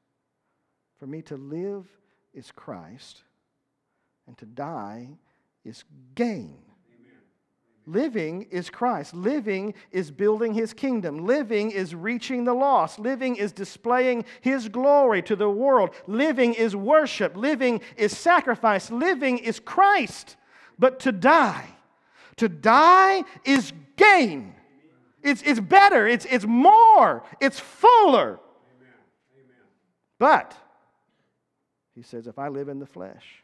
For 0.97 1.07
me 1.07 1.23
to 1.23 1.35
live 1.35 1.87
is 2.31 2.51
Christ, 2.51 3.23
and 4.27 4.37
to 4.37 4.45
die 4.45 5.17
is 5.63 5.83
gain. 6.13 6.70
Living 7.87 8.43
is 8.51 8.69
Christ. 8.69 9.13
Living 9.13 9.73
is 9.91 10.11
building 10.11 10.53
his 10.53 10.73
kingdom. 10.73 11.25
Living 11.25 11.71
is 11.71 11.95
reaching 11.95 12.43
the 12.43 12.53
lost. 12.53 12.99
Living 12.99 13.35
is 13.35 13.51
displaying 13.51 14.23
his 14.41 14.69
glory 14.69 15.21
to 15.23 15.35
the 15.35 15.49
world. 15.49 15.89
Living 16.05 16.53
is 16.53 16.75
worship. 16.75 17.35
Living 17.35 17.81
is 17.97 18.15
sacrifice. 18.15 18.91
Living 18.91 19.39
is 19.39 19.59
Christ. 19.59 20.35
But 20.77 20.99
to 21.01 21.11
die, 21.11 21.67
to 22.37 22.47
die 22.47 23.23
is 23.45 23.73
gain. 23.97 24.53
It's, 25.23 25.41
it's 25.43 25.59
better, 25.59 26.07
it's, 26.07 26.25
it's 26.25 26.45
more, 26.45 27.23
it's 27.39 27.59
fuller. 27.59 28.39
But 30.17 30.55
he 31.95 32.01
says, 32.01 32.27
If 32.27 32.39
I 32.39 32.47
live 32.47 32.69
in 32.69 32.79
the 32.79 32.85
flesh, 32.85 33.43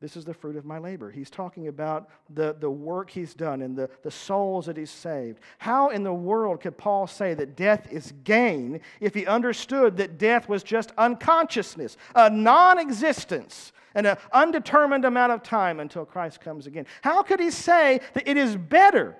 this 0.00 0.16
is 0.16 0.24
the 0.24 0.34
fruit 0.34 0.54
of 0.54 0.64
my 0.64 0.78
labor. 0.78 1.10
He's 1.10 1.30
talking 1.30 1.66
about 1.66 2.08
the, 2.30 2.54
the 2.60 2.70
work 2.70 3.10
he's 3.10 3.34
done 3.34 3.62
and 3.62 3.76
the, 3.76 3.90
the 4.04 4.10
souls 4.12 4.66
that 4.66 4.76
he's 4.76 4.92
saved. 4.92 5.40
How 5.58 5.88
in 5.88 6.04
the 6.04 6.14
world 6.14 6.60
could 6.60 6.78
Paul 6.78 7.08
say 7.08 7.34
that 7.34 7.56
death 7.56 7.88
is 7.90 8.12
gain 8.22 8.80
if 9.00 9.12
he 9.12 9.26
understood 9.26 9.96
that 9.96 10.16
death 10.16 10.48
was 10.48 10.62
just 10.62 10.92
unconsciousness, 10.96 11.96
a 12.14 12.30
non 12.30 12.78
existence, 12.78 13.72
and 13.94 14.06
an 14.06 14.16
undetermined 14.32 15.04
amount 15.04 15.32
of 15.32 15.42
time 15.42 15.80
until 15.80 16.04
Christ 16.04 16.40
comes 16.40 16.68
again? 16.68 16.86
How 17.02 17.22
could 17.22 17.40
he 17.40 17.50
say 17.50 18.00
that 18.14 18.28
it 18.28 18.36
is 18.36 18.54
better? 18.54 19.16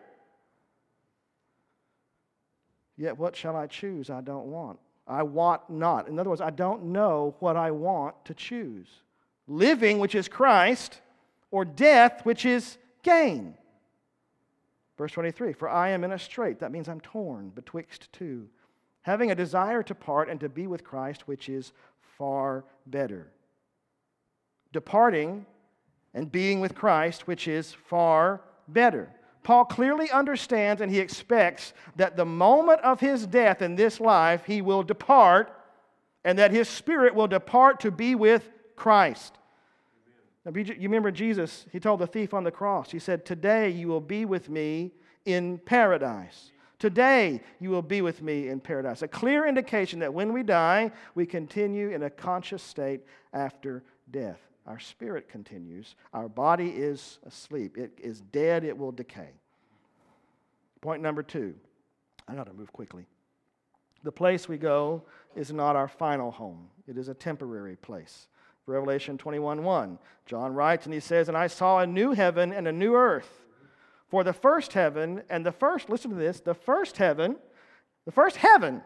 Yet 2.97 3.19
what 3.19 3.35
shall 3.35 3.57
I 3.57 3.67
choose? 3.67 4.11
I 4.11 4.21
don't 4.21 4.47
want. 4.47 4.79
I 5.09 5.25
want 5.25 5.69
not. 5.69 6.07
In 6.07 6.21
other 6.21 6.31
words, 6.31 6.41
I 6.41 6.51
don't 6.51 6.85
know 6.87 7.35
what 7.41 7.57
I 7.57 7.73
want 7.73 8.15
to 8.27 8.35
choose 8.35 8.89
living, 9.49 9.99
which 9.99 10.15
is 10.15 10.29
Christ, 10.29 11.01
or 11.51 11.65
death, 11.65 12.25
which 12.25 12.45
is 12.45 12.79
gain. 13.03 13.55
Verse 14.97 15.13
23 15.13 15.55
For 15.55 15.69
I 15.69 15.89
am 15.91 16.05
in 16.05 16.13
a 16.13 16.19
strait. 16.19 16.61
That 16.61 16.73
means 16.73 16.89
I'm 16.89 17.01
torn 17.01 17.51
betwixt 17.51 18.13
two, 18.13 18.49
having 19.03 19.31
a 19.31 19.35
desire 19.35 19.83
to 19.85 19.95
part 19.95 20.29
and 20.29 20.39
to 20.41 20.49
be 20.49 20.67
with 20.67 20.85
Christ, 20.85 21.27
which 21.27 21.49
is 21.49 21.73
far 22.19 22.65
better. 22.87 23.31
Departing 24.73 25.47
and 26.13 26.31
being 26.31 26.61
with 26.61 26.75
Christ, 26.75 27.27
which 27.27 27.49
is 27.49 27.73
far 27.73 28.43
better. 28.67 29.09
Paul 29.45 29.65
clearly 29.65 30.11
understands 30.11 30.83
and 30.83 30.91
he 30.91 30.99
expects 30.99 31.73
that 31.97 32.17
the 32.17 32.25
moment 32.27 32.81
of 32.83 33.01
his 33.01 33.27
death 33.27 33.63
in 33.63 33.77
this 33.77 34.01
life, 34.01 34.45
he 34.45 34.61
will 34.61 34.83
depart 34.83 35.55
and 36.25 36.39
that 36.39 36.51
his 36.51 36.69
spirit 36.69 37.15
will 37.15 37.29
depart 37.29 37.81
to 37.81 37.91
be 37.91 38.15
with 38.15 38.51
Christ. 38.79 39.35
Now, 40.45 40.53
you 40.55 40.75
remember 40.81 41.11
Jesus, 41.11 41.67
he 41.73 41.81
told 41.81 42.01
the 42.01 42.07
thief 42.07 42.33
on 42.33 42.45
the 42.45 42.51
cross, 42.51 42.91
he 42.91 42.99
said, 42.99 43.27
Today 43.27 43.69
you 43.69 43.89
will 43.89 44.01
be 44.01 44.25
with 44.25 44.49
me 44.49 44.93
in 45.27 45.59
paradise. 45.59 46.53
Today 46.79 47.43
you 47.61 47.71
will 47.71 47.83
be 47.83 48.01
with 48.01 48.23
me 48.23 48.49
in 48.49 48.61
paradise. 48.61 49.03
A 49.03 49.09
clear 49.09 49.47
indication 49.47 49.99
that 49.99 50.15
when 50.15 50.33
we 50.33 50.45
die, 50.45 50.93
we 51.17 51.27
continue 51.27 51.91
in 51.91 52.05
a 52.05 52.11
conscious 52.11 52.63
state 52.63 53.01
after 53.35 53.83
death. 54.11 54.39
Our 54.65 54.79
spirit 54.79 55.29
continues. 55.29 55.97
Our 56.15 56.29
body 56.29 56.69
is 56.69 57.19
asleep. 57.27 57.77
It 57.77 57.99
is 58.01 58.21
dead. 58.21 58.65
It 58.65 58.79
will 58.79 58.93
decay. 58.93 59.31
Point 60.81 61.03
number 61.03 61.23
two. 61.23 61.55
I 62.29 62.35
got 62.35 62.47
to 62.47 62.53
move 62.53 62.73
quickly. 62.73 63.07
The 64.05 64.13
place 64.13 64.49
we 64.49 64.57
go 64.57 65.03
is 65.35 65.53
not 65.53 65.75
our 65.75 65.89
final 65.89 66.31
home, 66.31 66.69
it 66.87 66.97
is 66.97 67.09
a 67.09 67.15
temporary 67.15 67.77
place. 67.77 68.29
Revelation 68.69 69.19
21 69.19 69.65
1. 69.65 69.99
John 70.27 70.55
writes 70.55 70.85
and 70.85 70.95
he 70.95 71.01
says, 71.01 71.29
And 71.29 71.37
I 71.37 71.47
saw 71.47 71.79
a 71.79 71.87
new 71.87 72.13
heaven 72.13 72.53
and 72.53 72.69
a 72.69 72.73
new 72.73 72.95
earth. 72.95 73.47
For 74.09 74.25
the 74.25 74.33
first 74.33 74.73
heaven 74.73 75.23
and 75.29 75.45
the 75.45 75.53
first, 75.53 75.91
listen 75.91 76.11
to 76.11 76.17
this, 76.17 76.41
the 76.41 76.55
first 76.55 76.97
heaven, 76.97 77.37
the 78.05 78.13
first 78.13 78.37
heaven 78.37 78.83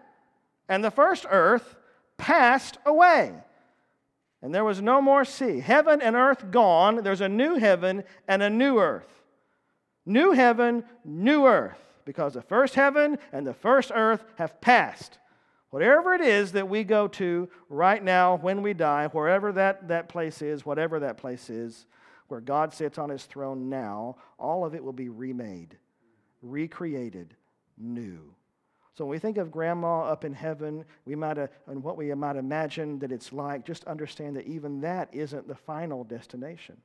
and 0.69 0.83
the 0.83 0.91
first 0.91 1.27
earth 1.29 1.77
passed 2.17 2.79
away. 2.87 3.35
And 4.41 4.55
there 4.55 4.65
was 4.65 4.83
no 4.83 5.01
more 5.01 5.25
sea. 5.25 5.61
Heaven 5.61 6.03
and 6.03 6.17
earth 6.17 6.51
gone. 6.51 7.03
There's 7.03 7.21
a 7.21 7.29
new 7.29 7.57
heaven 7.57 8.03
and 8.27 8.43
a 8.43 8.51
new 8.51 8.79
earth. 8.79 9.07
New 10.05 10.33
heaven, 10.33 10.85
new 11.05 11.47
earth. 11.47 11.79
Because 12.05 12.35
the 12.35 12.43
first 12.43 12.75
heaven 12.75 13.19
and 13.33 13.47
the 13.47 13.55
first 13.55 13.93
earth 13.95 14.25
have 14.37 14.61
passed. 14.61 15.19
Whatever 15.73 16.13
it 16.13 16.21
is 16.21 16.53
that 16.53 16.69
we 16.69 16.85
go 16.85 17.09
to 17.09 17.49
right 17.71 18.05
now 18.05 18.37
when 18.37 18.61
we 18.61 18.75
die, 18.75 19.07
wherever 19.07 19.53
that, 19.53 19.89
that 19.89 20.07
place 20.07 20.43
is, 20.43 20.67
whatever 20.67 21.01
that 21.01 21.17
place 21.17 21.49
is, 21.49 21.87
where 22.29 22.43
God 22.43 22.75
sits 22.75 22.99
on 22.99 23.09
his 23.09 23.25
throne 23.25 23.71
now, 23.71 24.17
all 24.39 24.67
of 24.67 24.75
it 24.75 24.85
will 24.85 24.93
be 24.93 25.09
remade, 25.09 25.79
recreated, 26.43 27.35
new. 27.79 28.35
So 28.93 29.07
when 29.07 29.13
we 29.13 29.19
think 29.19 29.39
of 29.39 29.51
grandma 29.51 30.03
up 30.03 30.27
in 30.27 30.35
heaven, 30.35 30.85
we 31.07 31.15
might 31.15 31.39
uh, 31.39 31.47
and 31.67 31.83
what 31.83 31.97
we 31.97 32.13
might 32.13 32.37
imagine 32.37 32.99
that 32.99 33.11
it's 33.11 33.33
like, 33.33 33.65
just 33.65 33.85
understand 33.85 34.37
that 34.37 34.47
even 34.47 34.83
that 34.83 35.09
isn't 35.15 35.49
the 35.49 35.55
final 35.55 36.05
destination. 36.05 36.77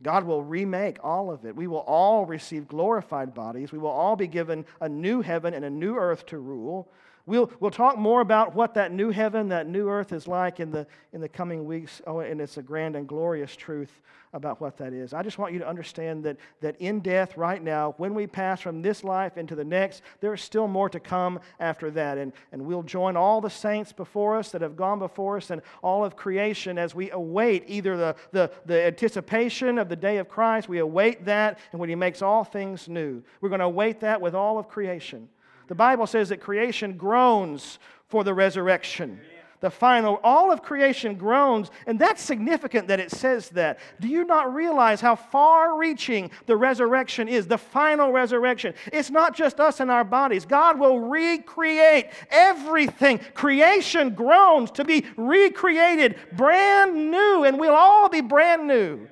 God 0.00 0.22
will 0.22 0.44
remake 0.44 0.98
all 1.02 1.28
of 1.28 1.44
it. 1.44 1.56
We 1.56 1.66
will 1.66 1.78
all 1.78 2.24
receive 2.24 2.68
glorified 2.68 3.34
bodies. 3.34 3.72
We 3.72 3.78
will 3.78 3.90
all 3.90 4.14
be 4.14 4.28
given 4.28 4.64
a 4.80 4.88
new 4.88 5.22
heaven 5.22 5.54
and 5.54 5.64
a 5.64 5.70
new 5.70 5.96
earth 5.96 6.24
to 6.26 6.38
rule. 6.38 6.92
We'll, 7.24 7.52
we'll 7.60 7.70
talk 7.70 7.96
more 7.98 8.20
about 8.20 8.54
what 8.54 8.74
that 8.74 8.92
new 8.92 9.10
heaven, 9.10 9.48
that 9.50 9.68
new 9.68 9.88
earth 9.88 10.12
is 10.12 10.26
like 10.26 10.58
in 10.58 10.72
the, 10.72 10.86
in 11.12 11.20
the 11.20 11.28
coming 11.28 11.64
weeks. 11.64 12.02
Oh, 12.06 12.18
and 12.18 12.40
it's 12.40 12.56
a 12.56 12.62
grand 12.62 12.96
and 12.96 13.06
glorious 13.06 13.54
truth 13.54 14.02
about 14.32 14.60
what 14.60 14.76
that 14.78 14.92
is. 14.92 15.12
I 15.14 15.22
just 15.22 15.38
want 15.38 15.52
you 15.52 15.58
to 15.60 15.68
understand 15.68 16.24
that, 16.24 16.36
that 16.62 16.80
in 16.80 17.00
death 17.00 17.36
right 17.36 17.62
now, 17.62 17.94
when 17.98 18.14
we 18.14 18.26
pass 18.26 18.60
from 18.60 18.82
this 18.82 19.04
life 19.04 19.36
into 19.36 19.54
the 19.54 19.64
next, 19.64 20.02
there 20.20 20.34
is 20.34 20.40
still 20.40 20.66
more 20.66 20.88
to 20.88 20.98
come 20.98 21.38
after 21.60 21.90
that. 21.92 22.18
And, 22.18 22.32
and 22.50 22.62
we'll 22.62 22.82
join 22.82 23.16
all 23.16 23.40
the 23.40 23.50
saints 23.50 23.92
before 23.92 24.36
us 24.36 24.50
that 24.50 24.62
have 24.62 24.74
gone 24.74 24.98
before 24.98 25.36
us 25.36 25.50
and 25.50 25.62
all 25.82 26.04
of 26.04 26.16
creation 26.16 26.78
as 26.78 26.94
we 26.94 27.10
await 27.10 27.64
either 27.68 27.96
the, 27.96 28.16
the, 28.32 28.50
the 28.66 28.82
anticipation 28.84 29.78
of 29.78 29.88
the 29.88 29.96
day 29.96 30.16
of 30.16 30.28
Christ, 30.28 30.68
we 30.68 30.78
await 30.78 31.24
that, 31.26 31.58
and 31.70 31.78
when 31.78 31.88
He 31.88 31.94
makes 31.94 32.22
all 32.22 32.42
things 32.42 32.88
new. 32.88 33.22
We're 33.40 33.50
going 33.50 33.60
to 33.60 33.66
await 33.66 34.00
that 34.00 34.20
with 34.20 34.34
all 34.34 34.58
of 34.58 34.66
creation. 34.66 35.28
The 35.68 35.74
Bible 35.74 36.06
says 36.06 36.28
that 36.30 36.40
creation 36.40 36.96
groans 36.96 37.78
for 38.08 38.24
the 38.24 38.34
resurrection. 38.34 39.20
The 39.60 39.70
final, 39.70 40.18
all 40.24 40.50
of 40.50 40.60
creation 40.60 41.14
groans, 41.14 41.70
and 41.86 41.96
that's 41.96 42.20
significant 42.20 42.88
that 42.88 42.98
it 42.98 43.12
says 43.12 43.48
that. 43.50 43.78
Do 44.00 44.08
you 44.08 44.24
not 44.24 44.52
realize 44.52 45.00
how 45.00 45.14
far 45.14 45.78
reaching 45.78 46.32
the 46.46 46.56
resurrection 46.56 47.28
is, 47.28 47.46
the 47.46 47.56
final 47.56 48.10
resurrection? 48.10 48.74
It's 48.92 49.08
not 49.08 49.36
just 49.36 49.60
us 49.60 49.78
and 49.78 49.88
our 49.88 50.02
bodies. 50.02 50.44
God 50.44 50.80
will 50.80 50.98
recreate 50.98 52.08
everything. 52.28 53.20
Creation 53.34 54.14
groans 54.14 54.72
to 54.72 54.84
be 54.84 55.06
recreated, 55.16 56.16
brand 56.32 57.12
new, 57.12 57.44
and 57.44 57.56
we'll 57.56 57.72
all 57.72 58.08
be 58.08 58.20
brand 58.20 58.66
new 58.66 59.06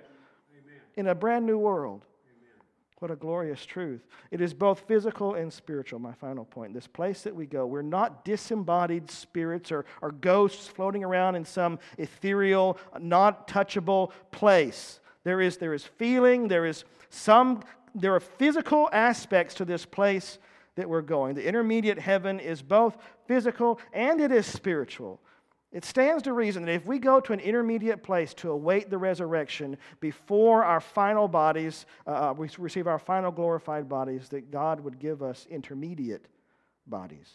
in 0.96 1.06
a 1.06 1.14
brand 1.14 1.46
new 1.46 1.58
world. 1.58 2.04
What 3.00 3.10
a 3.10 3.16
glorious 3.16 3.64
truth. 3.64 4.06
It 4.30 4.42
is 4.42 4.52
both 4.52 4.80
physical 4.80 5.34
and 5.34 5.50
spiritual, 5.50 5.98
my 5.98 6.12
final 6.12 6.44
point. 6.44 6.74
This 6.74 6.86
place 6.86 7.22
that 7.22 7.34
we 7.34 7.46
go, 7.46 7.66
we're 7.66 7.80
not 7.80 8.26
disembodied 8.26 9.10
spirits 9.10 9.72
or, 9.72 9.86
or 10.02 10.12
ghosts 10.12 10.68
floating 10.68 11.02
around 11.02 11.34
in 11.34 11.46
some 11.46 11.78
ethereal, 11.96 12.76
not 12.98 13.48
touchable 13.48 14.12
place. 14.32 15.00
There 15.24 15.40
is, 15.40 15.56
there 15.56 15.72
is 15.72 15.82
feeling, 15.82 16.46
there 16.46 16.66
is 16.66 16.84
some, 17.08 17.62
there 17.94 18.14
are 18.14 18.20
physical 18.20 18.90
aspects 18.92 19.54
to 19.54 19.64
this 19.64 19.86
place 19.86 20.38
that 20.74 20.86
we're 20.86 21.00
going. 21.00 21.34
The 21.34 21.48
intermediate 21.48 21.98
heaven 21.98 22.38
is 22.38 22.60
both 22.60 22.98
physical 23.26 23.80
and 23.94 24.20
it 24.20 24.30
is 24.30 24.44
spiritual. 24.44 25.20
It 25.72 25.84
stands 25.84 26.24
to 26.24 26.32
reason 26.32 26.64
that 26.64 26.72
if 26.72 26.86
we 26.86 26.98
go 26.98 27.20
to 27.20 27.32
an 27.32 27.38
intermediate 27.38 28.02
place 28.02 28.34
to 28.34 28.50
await 28.50 28.90
the 28.90 28.98
resurrection 28.98 29.76
before 30.00 30.64
our 30.64 30.80
final 30.80 31.28
bodies, 31.28 31.86
uh, 32.06 32.30
uh, 32.30 32.34
we 32.36 32.48
receive 32.58 32.88
our 32.88 32.98
final 32.98 33.30
glorified 33.30 33.88
bodies, 33.88 34.28
that 34.30 34.50
God 34.50 34.80
would 34.80 34.98
give 34.98 35.22
us 35.22 35.46
intermediate 35.48 36.26
bodies. 36.88 37.30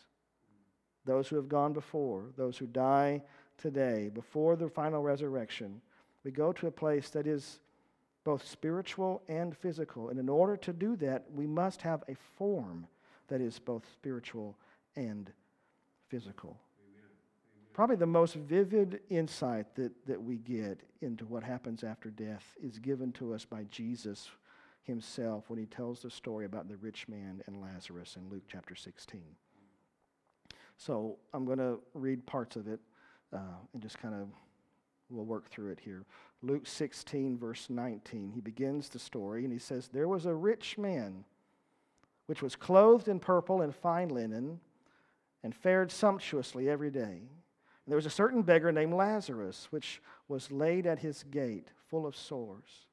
Those 1.06 1.30
who 1.30 1.38
have 1.38 1.48
gone 1.48 1.72
before, 1.72 2.26
those 2.36 2.58
who 2.58 2.68
die 2.68 3.24
today, 3.58 4.10
before 4.14 4.58
the 4.58 4.68
final 4.68 5.02
resurrection, 5.02 5.80
we 6.26 6.32
go 6.32 6.52
to 6.52 6.68
a 6.68 6.72
place 6.72 7.10
that 7.12 7.28
is 7.28 7.60
both 8.26 8.46
spiritual 8.46 9.22
and 9.30 9.56
physical. 9.56 10.10
And 10.10 10.20
in 10.20 10.28
order 10.28 10.58
to 10.58 10.74
do 10.74 10.98
that, 10.98 11.24
we 11.34 11.48
must 11.48 11.82
have 11.84 12.04
a 12.10 12.16
form 12.36 12.88
that 13.30 13.40
is 13.40 13.60
both 13.60 13.86
spiritual 13.94 14.58
and 14.98 15.32
physical 16.10 16.60
probably 17.76 17.98
the 17.98 18.06
most 18.06 18.36
vivid 18.36 19.02
insight 19.10 19.76
that, 19.76 19.92
that 20.08 20.24
we 20.24 20.38
get 20.38 20.80
into 21.02 21.26
what 21.26 21.44
happens 21.44 21.84
after 21.84 22.10
death 22.10 22.54
is 22.64 22.80
given 22.80 23.12
to 23.12 23.34
us 23.34 23.44
by 23.44 23.66
Jesus 23.66 24.30
himself 24.84 25.50
when 25.50 25.60
he 25.60 25.66
tells 25.66 26.02
the 26.02 26.10
story 26.10 26.46
about 26.46 26.70
the 26.70 26.78
rich 26.78 27.06
man 27.10 27.44
and 27.48 27.62
Lazarus 27.62 28.16
in 28.16 28.30
Luke 28.30 28.46
chapter 28.48 28.76
16. 28.76 29.22
So 30.78 31.18
I'm 31.34 31.44
going 31.44 31.58
to 31.58 31.82
read 31.94 32.26
parts 32.26 32.56
of 32.56 32.70
it 32.70 32.80
uh, 33.34 33.60
and 33.74 33.82
just 33.82 34.00
kind 34.00 34.16
of 34.16 34.30
we'll 35.10 35.26
work 35.26 35.50
through 35.50 35.72
it 35.72 35.80
here. 35.84 36.06
Luke 36.44 36.68
16, 36.68 37.38
verse 37.38 37.70
19. 37.70 38.32
He 38.32 38.40
begins 38.40 38.88
the 38.88 39.00
story 39.00 39.44
and 39.44 39.52
he 39.52 39.60
says, 39.60 39.90
There 39.90 40.08
was 40.08 40.26
a 40.26 40.34
rich 40.34 40.78
man 40.78 41.26
which 42.28 42.42
was 42.42 42.56
clothed 42.56 43.10
in 43.10 43.20
purple 43.20 43.62
and 43.62 43.76
fine 43.76 44.08
linen 44.08 44.62
and 45.44 45.54
fared 45.54 45.92
sumptuously 45.92 46.70
every 46.70 46.90
day. 46.90 47.24
And 47.86 47.92
there 47.92 47.98
was 47.98 48.06
a 48.06 48.12
certain 48.12 48.42
beggar 48.42 48.72
named 48.72 48.94
Lazarus, 48.94 49.68
which 49.70 50.02
was 50.28 50.52
laid 50.52 50.88
at 50.88 51.00
his 51.00 51.24
gate, 51.24 51.68
full 51.88 52.08
of 52.08 52.16
sores, 52.16 52.88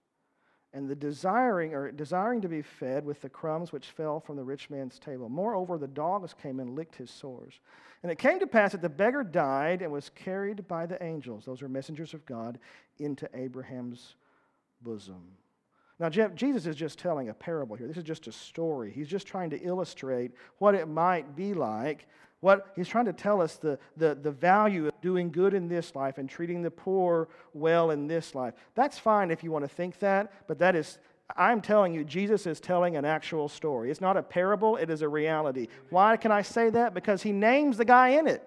and 0.75 0.89
the 0.89 0.95
desiring 0.95 1.75
or 1.75 1.91
desiring 1.91 2.41
to 2.43 2.49
be 2.49 2.63
fed 2.63 3.05
with 3.05 3.21
the 3.23 3.29
crumbs 3.29 3.73
which 3.73 3.91
fell 3.91 4.21
from 4.21 4.37
the 4.37 4.45
rich 4.45 4.71
man's 4.71 4.99
table. 4.99 5.29
Moreover, 5.29 5.79
the 5.79 5.87
dogs 5.87 6.35
came 6.35 6.61
and 6.61 6.75
licked 6.75 6.97
his 6.97 7.11
sores. 7.11 7.61
And 8.03 8.11
it 8.11 8.19
came 8.19 8.41
to 8.41 8.47
pass 8.47 8.73
that 8.73 8.83
the 8.83 8.89
beggar 8.89 9.23
died 9.23 9.81
and 9.81 9.93
was 9.93 10.11
carried 10.15 10.67
by 10.67 10.87
the 10.87 11.03
angels, 11.03 11.45
those 11.45 11.63
are 11.63 11.69
messengers 11.69 12.15
of 12.15 12.27
God, 12.27 12.59
into 12.99 13.29
Abraham's 13.35 14.17
bosom. 14.81 15.23
Now, 15.99 16.09
Jesus 16.09 16.67
is 16.67 16.75
just 16.75 16.99
telling 16.99 17.29
a 17.29 17.35
parable 17.35 17.77
here. 17.77 17.87
This 17.87 17.99
is 17.99 18.03
just 18.03 18.27
a 18.27 18.33
story. 18.33 18.91
He's 18.91 19.09
just 19.09 19.27
trying 19.27 19.51
to 19.51 19.61
illustrate 19.61 20.33
what 20.59 20.75
it 20.75 20.89
might 20.89 21.37
be 21.37 21.55
like 21.55 22.09
what 22.43 22.73
he's 22.75 22.89
trying 22.89 23.05
to 23.05 23.13
tell 23.13 23.41
us 23.41 23.57
the, 23.57 23.79
the, 23.97 24.17
the 24.17 24.33
value 24.33 24.89
of 24.89 25.01
doing 25.01 25.31
good 25.31 25.55
in 25.55 25.69
this 25.69 25.95
life 25.95 26.19
and 26.19 26.29
treating 26.29 26.61
the 26.61 26.71
poor 26.73 27.29
well 27.55 27.93
in 27.93 28.09
this 28.09 28.35
life. 28.35 28.53
That's 28.75 28.99
fine 28.99 29.31
if 29.31 29.45
you 29.45 29.53
want 29.53 29.65
to 29.65 29.69
think 29.69 30.01
that, 30.01 30.49
but 30.49 30.59
that 30.59 30.75
is, 30.75 30.99
I'm 31.37 31.61
telling 31.61 31.95
you, 31.95 32.03
Jesus 32.03 32.49
is 32.49 32.59
telling 32.59 32.97
an 32.97 33.05
actual 33.05 33.49
story. 33.49 33.93
It's 33.93 34.01
not 34.01 34.17
a 34.17 34.25
parable, 34.25 34.77
it 34.77 34.91
is 34.91 35.03
a 35.03 35.09
reality. 35.09 35.69
Why 35.91 36.17
can 36.17 36.33
I 36.33 36.43
say 36.43 36.69
that? 36.71 36.95
Because 36.95 37.23
he 37.23 37.31
names 37.31 37.77
the 37.77 37.85
guy 37.85 38.09
in 38.09 38.27
it. 38.27 38.47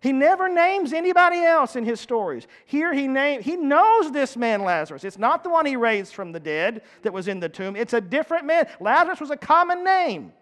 He 0.00 0.12
never 0.12 0.48
names 0.48 0.92
anybody 0.92 1.38
else 1.40 1.74
in 1.74 1.84
his 1.84 2.00
stories. 2.00 2.46
Here 2.64 2.94
he 2.94 3.08
name, 3.08 3.42
he 3.42 3.56
knows 3.56 4.12
this 4.12 4.36
man 4.36 4.62
Lazarus. 4.62 5.02
It's 5.02 5.18
not 5.18 5.42
the 5.42 5.50
one 5.50 5.66
he 5.66 5.74
raised 5.74 6.14
from 6.14 6.30
the 6.30 6.38
dead 6.38 6.82
that 7.02 7.12
was 7.12 7.26
in 7.26 7.40
the 7.40 7.48
tomb. 7.48 7.74
It's 7.74 7.92
a 7.92 8.00
different 8.00 8.44
man. 8.46 8.68
Lazarus 8.78 9.18
was 9.18 9.30
a 9.30 9.36
common 9.36 9.82
name. 9.82 10.32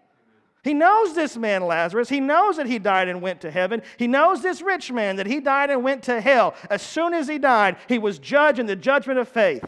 He 0.65 0.73
knows 0.73 1.13
this 1.13 1.37
man, 1.37 1.67
Lazarus. 1.67 2.09
He 2.09 2.19
knows 2.19 2.57
that 2.57 2.65
he 2.65 2.79
died 2.79 3.07
and 3.07 3.21
went 3.21 3.39
to 3.41 3.51
heaven. 3.51 3.83
He 3.97 4.07
knows 4.07 4.41
this 4.41 4.63
rich 4.63 4.91
man 4.91 5.17
that 5.17 5.27
he 5.27 5.39
died 5.39 5.69
and 5.69 5.83
went 5.83 6.01
to 6.05 6.19
hell. 6.19 6.55
As 6.71 6.81
soon 6.81 7.13
as 7.13 7.27
he 7.27 7.37
died, 7.37 7.77
he 7.87 7.99
was 7.99 8.17
judged 8.17 8.57
in 8.57 8.65
the 8.65 8.75
judgment 8.75 9.19
of 9.19 9.29
faith. 9.29 9.63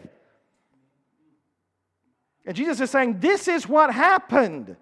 And 2.44 2.56
Jesus 2.56 2.80
is 2.80 2.90
saying, 2.90 3.20
This 3.20 3.46
is 3.46 3.68
what 3.68 3.94
happened. 3.94 4.74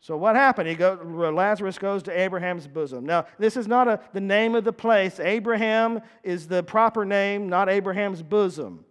So 0.00 0.16
what 0.16 0.34
happened? 0.34 0.68
He 0.68 0.74
go, 0.74 0.94
Lazarus 1.32 1.78
goes 1.78 2.02
to 2.04 2.20
Abraham's 2.20 2.66
bosom. 2.66 3.06
Now, 3.06 3.26
this 3.38 3.56
is 3.56 3.68
not 3.68 3.86
a, 3.86 4.00
the 4.12 4.20
name 4.20 4.56
of 4.56 4.64
the 4.64 4.72
place. 4.72 5.20
Abraham 5.20 6.00
is 6.24 6.48
the 6.48 6.64
proper 6.64 7.04
name, 7.04 7.48
not 7.48 7.68
Abraham's 7.68 8.24
bosom. 8.24 8.84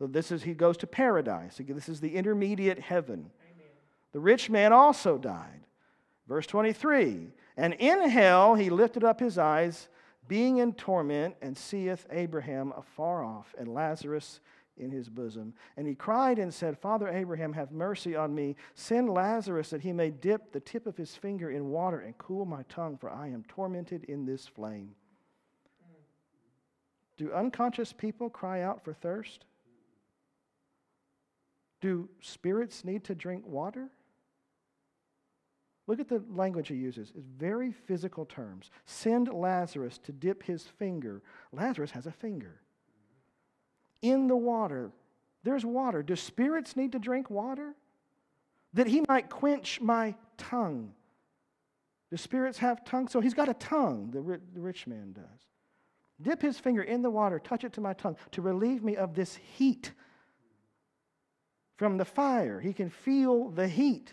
This 0.00 0.30
is 0.30 0.44
he 0.44 0.54
goes 0.54 0.76
to 0.76 0.86
paradise. 0.86 1.60
This 1.60 1.88
is 1.88 2.00
the 2.00 2.14
intermediate 2.14 2.78
heaven. 2.78 3.32
The 4.12 4.20
rich 4.20 4.48
man 4.48 4.72
also 4.72 5.18
died. 5.18 5.60
Verse 6.26 6.46
23 6.46 7.32
And 7.56 7.74
in 7.74 8.08
hell 8.08 8.54
he 8.54 8.70
lifted 8.70 9.04
up 9.04 9.20
his 9.20 9.38
eyes, 9.38 9.88
being 10.26 10.58
in 10.58 10.74
torment, 10.74 11.36
and 11.40 11.56
seeth 11.56 12.06
Abraham 12.10 12.72
afar 12.76 13.24
off, 13.24 13.54
and 13.58 13.72
Lazarus 13.72 14.40
in 14.76 14.90
his 14.90 15.08
bosom. 15.08 15.54
And 15.76 15.86
he 15.86 15.94
cried 15.94 16.38
and 16.38 16.52
said, 16.52 16.78
Father 16.78 17.08
Abraham, 17.08 17.52
have 17.54 17.72
mercy 17.72 18.14
on 18.14 18.34
me. 18.34 18.56
Send 18.74 19.10
Lazarus 19.10 19.70
that 19.70 19.80
he 19.80 19.92
may 19.92 20.10
dip 20.10 20.52
the 20.52 20.60
tip 20.60 20.86
of 20.86 20.96
his 20.96 21.14
finger 21.16 21.50
in 21.50 21.70
water 21.70 22.00
and 22.00 22.16
cool 22.18 22.44
my 22.44 22.62
tongue, 22.68 22.96
for 22.96 23.10
I 23.10 23.28
am 23.28 23.44
tormented 23.48 24.04
in 24.04 24.24
this 24.24 24.46
flame. 24.46 24.94
Do 27.16 27.32
unconscious 27.32 27.92
people 27.92 28.30
cry 28.30 28.62
out 28.62 28.84
for 28.84 28.92
thirst? 28.92 29.44
Do 31.80 32.08
spirits 32.20 32.84
need 32.84 33.04
to 33.04 33.14
drink 33.14 33.44
water? 33.46 33.88
Look 35.88 35.98
at 35.98 36.08
the 36.08 36.22
language 36.30 36.68
he 36.68 36.76
uses. 36.76 37.12
It's 37.16 37.26
very 37.26 37.72
physical 37.72 38.26
terms. 38.26 38.70
Send 38.84 39.28
Lazarus 39.28 39.98
to 40.04 40.12
dip 40.12 40.44
his 40.44 40.62
finger. 40.62 41.22
Lazarus 41.50 41.90
has 41.92 42.06
a 42.06 42.12
finger. 42.12 42.60
In 44.02 44.28
the 44.28 44.36
water. 44.36 44.92
There's 45.42 45.64
water. 45.64 46.02
Do 46.02 46.14
spirits 46.14 46.76
need 46.76 46.92
to 46.92 46.98
drink 46.98 47.30
water? 47.30 47.74
That 48.74 48.86
he 48.86 49.02
might 49.08 49.30
quench 49.30 49.80
my 49.80 50.14
tongue. 50.36 50.92
Do 52.10 52.18
spirits 52.18 52.58
have 52.58 52.84
tongue? 52.84 53.08
So 53.08 53.20
he's 53.20 53.34
got 53.34 53.48
a 53.48 53.54
tongue, 53.54 54.10
the 54.12 54.60
rich 54.60 54.86
man 54.86 55.12
does. 55.12 55.46
Dip 56.20 56.42
his 56.42 56.58
finger 56.58 56.82
in 56.82 57.00
the 57.00 57.10
water, 57.10 57.38
touch 57.38 57.64
it 57.64 57.72
to 57.74 57.80
my 57.80 57.94
tongue, 57.94 58.16
to 58.32 58.42
relieve 58.42 58.84
me 58.84 58.96
of 58.96 59.14
this 59.14 59.36
heat 59.36 59.92
from 61.76 61.96
the 61.96 62.04
fire. 62.04 62.60
He 62.60 62.74
can 62.74 62.90
feel 62.90 63.48
the 63.48 63.68
heat 63.68 64.12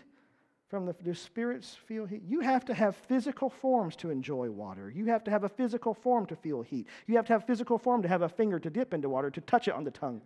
from 0.68 0.86
the 0.86 0.94
do 0.94 1.14
spirits 1.14 1.76
feel 1.86 2.06
heat? 2.06 2.22
You 2.26 2.40
have 2.40 2.64
to 2.66 2.74
have 2.74 2.96
physical 2.96 3.50
forms 3.50 3.96
to 3.96 4.10
enjoy 4.10 4.50
water. 4.50 4.92
You 4.94 5.06
have 5.06 5.22
to 5.24 5.30
have 5.30 5.44
a 5.44 5.48
physical 5.48 5.94
form 5.94 6.26
to 6.26 6.36
feel 6.36 6.62
heat. 6.62 6.86
You 7.06 7.16
have 7.16 7.26
to 7.26 7.32
have 7.32 7.46
physical 7.46 7.78
form 7.78 8.02
to 8.02 8.08
have 8.08 8.22
a 8.22 8.28
finger 8.28 8.58
to 8.58 8.70
dip 8.70 8.92
into 8.92 9.08
water, 9.08 9.30
to 9.30 9.40
touch 9.42 9.68
it 9.68 9.74
on 9.74 9.84
the 9.84 9.90
tongue. 9.90 10.20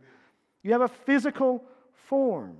You 0.62 0.72
have 0.72 0.80
a 0.80 0.88
physical 0.88 1.64
form. 1.92 2.56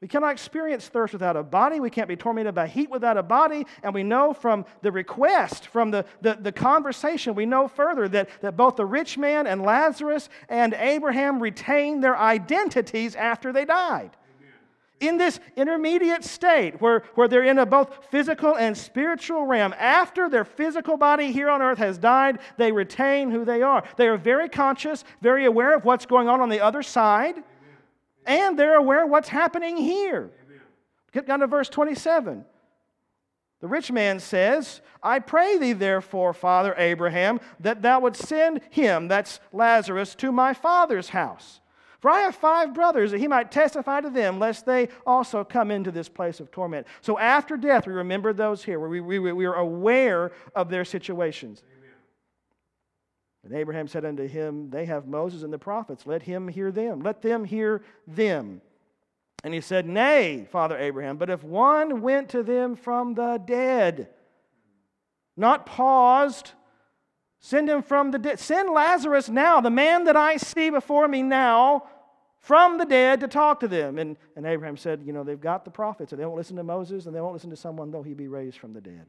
We 0.00 0.08
cannot 0.08 0.32
experience 0.32 0.88
thirst 0.88 1.14
without 1.14 1.36
a 1.36 1.42
body. 1.42 1.80
We 1.80 1.88
can't 1.88 2.08
be 2.08 2.16
tormented 2.16 2.54
by 2.54 2.66
heat 2.66 2.90
without 2.90 3.16
a 3.16 3.22
body. 3.22 3.64
And 3.82 3.94
we 3.94 4.02
know 4.02 4.34
from 4.34 4.66
the 4.82 4.92
request, 4.92 5.68
from 5.68 5.92
the, 5.92 6.04
the, 6.20 6.36
the, 6.38 6.52
conversation, 6.52 7.34
we 7.34 7.46
know 7.46 7.68
further 7.68 8.06
that, 8.08 8.28
that 8.42 8.56
both 8.56 8.76
the 8.76 8.84
rich 8.84 9.16
man 9.16 9.46
and 9.46 9.62
Lazarus 9.62 10.28
and 10.48 10.74
Abraham 10.74 11.40
retained 11.40 12.04
their 12.04 12.18
identities 12.18 13.14
after 13.14 13.52
they 13.52 13.64
died 13.64 14.10
in 15.00 15.16
this 15.16 15.40
intermediate 15.56 16.24
state 16.24 16.80
where, 16.80 17.00
where 17.14 17.28
they're 17.28 17.44
in 17.44 17.58
a 17.58 17.66
both 17.66 18.06
physical 18.10 18.56
and 18.56 18.76
spiritual 18.76 19.46
realm, 19.46 19.74
after 19.78 20.28
their 20.28 20.44
physical 20.44 20.96
body 20.96 21.32
here 21.32 21.50
on 21.50 21.62
earth 21.62 21.78
has 21.78 21.98
died, 21.98 22.38
they 22.56 22.72
retain 22.72 23.30
who 23.30 23.44
they 23.44 23.62
are. 23.62 23.84
They 23.96 24.08
are 24.08 24.16
very 24.16 24.48
conscious, 24.48 25.04
very 25.20 25.44
aware 25.44 25.74
of 25.74 25.84
what's 25.84 26.06
going 26.06 26.28
on 26.28 26.40
on 26.40 26.48
the 26.48 26.60
other 26.60 26.82
side, 26.82 27.36
Amen. 27.36 27.44
and 28.26 28.58
they're 28.58 28.76
aware 28.76 29.04
of 29.04 29.10
what's 29.10 29.28
happening 29.28 29.76
here. 29.76 30.30
Amen. 30.46 30.60
Get 31.12 31.26
down 31.26 31.40
to 31.40 31.46
verse 31.46 31.68
27. 31.68 32.44
The 33.60 33.68
rich 33.68 33.90
man 33.90 34.20
says, 34.20 34.80
I 35.02 35.18
pray 35.18 35.58
thee, 35.58 35.72
therefore, 35.72 36.34
Father 36.34 36.74
Abraham, 36.76 37.40
that 37.60 37.82
thou 37.82 38.00
would 38.00 38.16
send 38.16 38.60
him, 38.70 39.08
that's 39.08 39.40
Lazarus, 39.52 40.14
to 40.16 40.30
my 40.30 40.52
father's 40.52 41.08
house 41.08 41.60
for 42.04 42.10
I 42.10 42.20
have 42.20 42.34
five 42.34 42.74
brothers, 42.74 43.12
that 43.12 43.18
he 43.18 43.28
might 43.28 43.50
testify 43.50 44.02
to 44.02 44.10
them, 44.10 44.38
lest 44.38 44.66
they 44.66 44.90
also 45.06 45.42
come 45.42 45.70
into 45.70 45.90
this 45.90 46.06
place 46.06 46.38
of 46.38 46.50
torment. 46.50 46.86
So 47.00 47.18
after 47.18 47.56
death, 47.56 47.86
we 47.86 47.94
remember 47.94 48.34
those 48.34 48.62
here, 48.62 48.78
where 48.78 48.90
we, 48.90 49.00
we, 49.00 49.18
we 49.18 49.46
are 49.46 49.54
aware 49.54 50.32
of 50.54 50.68
their 50.68 50.84
situations. 50.84 51.62
Amen. 51.78 51.90
And 53.42 53.54
Abraham 53.54 53.88
said 53.88 54.04
unto 54.04 54.28
him, 54.28 54.68
They 54.68 54.84
have 54.84 55.06
Moses 55.06 55.44
and 55.44 55.50
the 55.50 55.58
prophets. 55.58 56.06
Let 56.06 56.22
him 56.22 56.46
hear 56.46 56.70
them. 56.70 57.00
Let 57.00 57.22
them 57.22 57.42
hear 57.42 57.80
them. 58.06 58.60
And 59.42 59.54
he 59.54 59.62
said, 59.62 59.86
Nay, 59.86 60.46
Father 60.52 60.76
Abraham, 60.76 61.16
but 61.16 61.30
if 61.30 61.42
one 61.42 62.02
went 62.02 62.28
to 62.28 62.42
them 62.42 62.76
from 62.76 63.14
the 63.14 63.40
dead, 63.42 64.10
not 65.38 65.64
paused, 65.64 66.52
send 67.40 67.70
him 67.70 67.82
from 67.82 68.10
the 68.10 68.18
dead. 68.18 68.38
Send 68.38 68.68
Lazarus 68.68 69.30
now, 69.30 69.62
the 69.62 69.70
man 69.70 70.04
that 70.04 70.18
I 70.18 70.36
see 70.36 70.68
before 70.68 71.08
me 71.08 71.22
now, 71.22 71.88
from 72.44 72.76
the 72.76 72.84
dead 72.84 73.20
to 73.20 73.28
talk 73.28 73.60
to 73.60 73.68
them. 73.68 73.98
And, 73.98 74.18
and 74.36 74.44
Abraham 74.44 74.76
said, 74.76 75.02
You 75.02 75.14
know, 75.14 75.24
they've 75.24 75.40
got 75.40 75.64
the 75.64 75.70
prophets, 75.70 76.12
and 76.12 76.20
they 76.20 76.26
won't 76.26 76.36
listen 76.36 76.56
to 76.56 76.62
Moses, 76.62 77.06
and 77.06 77.16
they 77.16 77.20
won't 77.20 77.32
listen 77.32 77.48
to 77.48 77.56
someone, 77.56 77.90
though 77.90 78.02
he 78.02 78.12
be 78.12 78.28
raised 78.28 78.58
from 78.58 78.74
the 78.74 78.82
dead. 78.82 79.06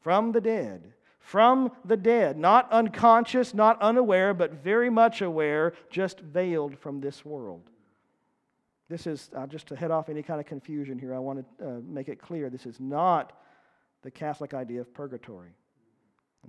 From 0.00 0.32
the 0.32 0.40
dead. 0.40 0.92
From 1.18 1.72
the 1.86 1.96
dead. 1.96 2.36
Not 2.36 2.70
unconscious, 2.70 3.54
not 3.54 3.80
unaware, 3.80 4.34
but 4.34 4.62
very 4.62 4.90
much 4.90 5.22
aware, 5.22 5.72
just 5.88 6.20
veiled 6.20 6.78
from 6.78 7.00
this 7.00 7.24
world. 7.24 7.62
This 8.90 9.06
is, 9.06 9.30
uh, 9.34 9.46
just 9.46 9.68
to 9.68 9.76
head 9.76 9.90
off 9.90 10.10
any 10.10 10.22
kind 10.22 10.40
of 10.40 10.46
confusion 10.46 10.98
here, 10.98 11.14
I 11.14 11.20
want 11.20 11.46
to 11.58 11.66
uh, 11.66 11.80
make 11.88 12.08
it 12.08 12.20
clear 12.20 12.50
this 12.50 12.66
is 12.66 12.80
not 12.80 13.32
the 14.02 14.10
Catholic 14.10 14.52
idea 14.52 14.82
of 14.82 14.92
purgatory. 14.92 15.54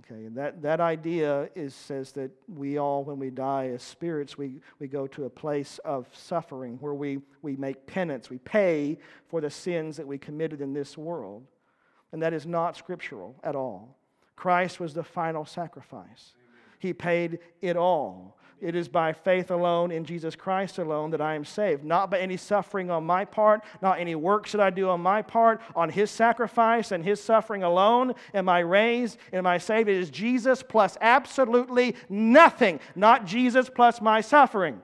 Okay, 0.00 0.24
and 0.24 0.36
that, 0.36 0.60
that 0.62 0.80
idea 0.80 1.48
is, 1.54 1.72
says 1.74 2.12
that 2.12 2.30
we 2.48 2.78
all, 2.78 3.04
when 3.04 3.18
we 3.18 3.30
die 3.30 3.68
as 3.68 3.82
spirits, 3.82 4.36
we, 4.36 4.60
we 4.80 4.88
go 4.88 5.06
to 5.06 5.24
a 5.24 5.30
place 5.30 5.78
of 5.84 6.08
suffering 6.12 6.78
where 6.80 6.94
we, 6.94 7.20
we 7.42 7.54
make 7.56 7.86
penance, 7.86 8.28
we 8.28 8.38
pay 8.38 8.98
for 9.28 9.40
the 9.40 9.50
sins 9.50 9.96
that 9.96 10.06
we 10.06 10.18
committed 10.18 10.60
in 10.60 10.72
this 10.72 10.98
world. 10.98 11.46
And 12.12 12.20
that 12.22 12.32
is 12.32 12.44
not 12.44 12.76
scriptural 12.76 13.36
at 13.44 13.54
all. 13.54 13.96
Christ 14.36 14.80
was 14.80 14.94
the 14.94 15.04
final 15.04 15.44
sacrifice, 15.44 16.34
Amen. 16.34 16.76
He 16.80 16.92
paid 16.92 17.38
it 17.62 17.76
all. 17.76 18.36
It 18.60 18.74
is 18.74 18.88
by 18.88 19.12
faith 19.12 19.50
alone 19.50 19.90
in 19.90 20.04
Jesus 20.04 20.36
Christ 20.36 20.78
alone 20.78 21.10
that 21.10 21.20
I 21.20 21.34
am 21.34 21.44
saved. 21.44 21.84
Not 21.84 22.10
by 22.10 22.18
any 22.18 22.36
suffering 22.36 22.90
on 22.90 23.04
my 23.04 23.24
part, 23.24 23.62
not 23.82 23.98
any 23.98 24.14
works 24.14 24.52
that 24.52 24.60
I 24.60 24.70
do 24.70 24.88
on 24.88 25.00
my 25.00 25.22
part. 25.22 25.60
On 25.76 25.88
His 25.90 26.10
sacrifice 26.10 26.90
and 26.90 27.04
His 27.04 27.22
suffering 27.22 27.62
alone 27.62 28.14
am 28.32 28.48
I 28.48 28.60
raised 28.60 29.18
am 29.32 29.46
I 29.46 29.58
saved. 29.58 29.88
It 29.88 29.96
is 29.96 30.10
Jesus 30.10 30.62
plus 30.62 30.96
absolutely 31.00 31.96
nothing, 32.08 32.80
not 32.94 33.26
Jesus 33.26 33.68
plus 33.68 34.00
my 34.00 34.20
suffering. 34.20 34.80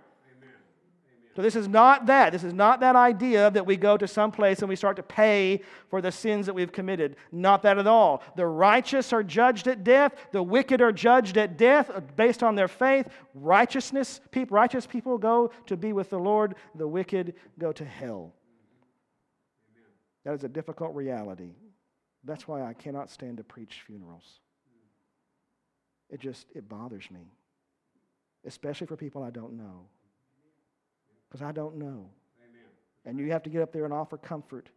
So, 1.36 1.42
this 1.42 1.54
is 1.54 1.68
not 1.68 2.06
that. 2.06 2.32
This 2.32 2.42
is 2.42 2.52
not 2.52 2.80
that 2.80 2.96
idea 2.96 3.52
that 3.52 3.64
we 3.64 3.76
go 3.76 3.96
to 3.96 4.08
some 4.08 4.32
place 4.32 4.60
and 4.60 4.68
we 4.68 4.74
start 4.74 4.96
to 4.96 5.02
pay 5.02 5.62
for 5.88 6.02
the 6.02 6.10
sins 6.10 6.46
that 6.46 6.54
we've 6.54 6.72
committed. 6.72 7.14
Not 7.30 7.62
that 7.62 7.78
at 7.78 7.86
all. 7.86 8.24
The 8.34 8.46
righteous 8.46 9.12
are 9.12 9.22
judged 9.22 9.68
at 9.68 9.84
death, 9.84 10.14
the 10.32 10.42
wicked 10.42 10.80
are 10.80 10.90
judged 10.90 11.38
at 11.38 11.56
death 11.56 11.90
based 12.16 12.42
on 12.42 12.56
their 12.56 12.66
faith. 12.66 13.08
Righteousness, 13.34 14.20
people, 14.32 14.56
righteous 14.56 14.86
people 14.86 15.18
go 15.18 15.52
to 15.66 15.76
be 15.76 15.92
with 15.92 16.10
the 16.10 16.18
Lord, 16.18 16.56
the 16.74 16.88
wicked 16.88 17.34
go 17.58 17.70
to 17.72 17.84
hell. 17.84 18.34
That 20.24 20.34
is 20.34 20.42
a 20.42 20.48
difficult 20.48 20.96
reality. 20.96 21.52
That's 22.24 22.48
why 22.48 22.62
I 22.62 22.72
cannot 22.72 23.08
stand 23.08 23.36
to 23.36 23.44
preach 23.44 23.82
funerals. 23.86 24.40
It 26.10 26.18
just 26.18 26.46
it 26.56 26.68
bothers 26.68 27.08
me. 27.08 27.32
Especially 28.44 28.88
for 28.88 28.96
people 28.96 29.22
I 29.22 29.30
don't 29.30 29.52
know 29.52 29.86
because 31.30 31.46
I 31.46 31.52
don't 31.52 31.76
know. 31.76 32.10
Amen. 32.42 32.66
And 33.04 33.18
you 33.18 33.30
have 33.32 33.42
to 33.44 33.50
get 33.50 33.62
up 33.62 33.72
there 33.72 33.84
and 33.84 33.94
offer 33.94 34.16
comfort. 34.16 34.68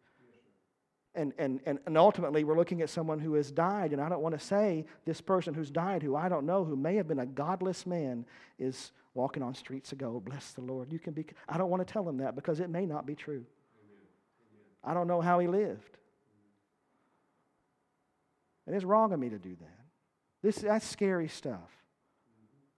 And, 1.16 1.32
and, 1.38 1.60
and, 1.66 1.78
and 1.86 1.96
ultimately, 1.98 2.44
we're 2.44 2.58
looking 2.58 2.82
at 2.82 2.90
someone 2.90 3.20
who 3.20 3.36
has 3.36 3.52
died. 3.52 3.94
And 3.94 4.02
I 4.02 4.10
don't 4.10 4.22
want 4.22 4.38
to 4.38 4.44
say 4.44 4.86
this 5.06 5.22
person 5.22 5.54
who's 5.54 5.70
died, 5.70 6.02
who 6.02 6.16
I 6.16 6.28
don't 6.28 6.46
know, 6.46 6.66
who 6.66 6.76
may 6.76 6.96
have 6.96 7.08
been 7.08 7.20
a 7.20 7.26
godless 7.26 7.86
man, 7.86 8.26
is 8.58 8.92
walking 9.14 9.44
on 9.44 9.54
streets 9.54 9.94
gold. 9.96 10.26
Bless 10.26 10.54
the 10.54 10.62
Lord. 10.62 10.92
You 10.92 10.98
can 10.98 11.14
be, 11.14 11.26
I 11.48 11.58
don't 11.58 11.70
want 11.70 11.86
to 11.86 11.92
tell 11.92 12.08
him 12.08 12.18
that 12.18 12.36
because 12.36 12.60
it 12.60 12.70
may 12.70 12.88
not 12.88 13.06
be 13.06 13.14
true. 13.14 13.46
Amen. 13.46 13.46
I 14.84 14.96
don't 14.96 15.08
know 15.08 15.22
how 15.22 15.38
he 15.38 15.48
lived. 15.48 15.98
And 18.66 18.76
it's 18.76 18.86
wrong 18.86 19.14
of 19.14 19.20
me 19.20 19.30
to 19.30 19.38
do 19.38 19.56
that. 19.60 19.80
This, 20.42 20.58
that's 20.58 20.88
scary 20.88 21.28
stuff. 21.28 21.70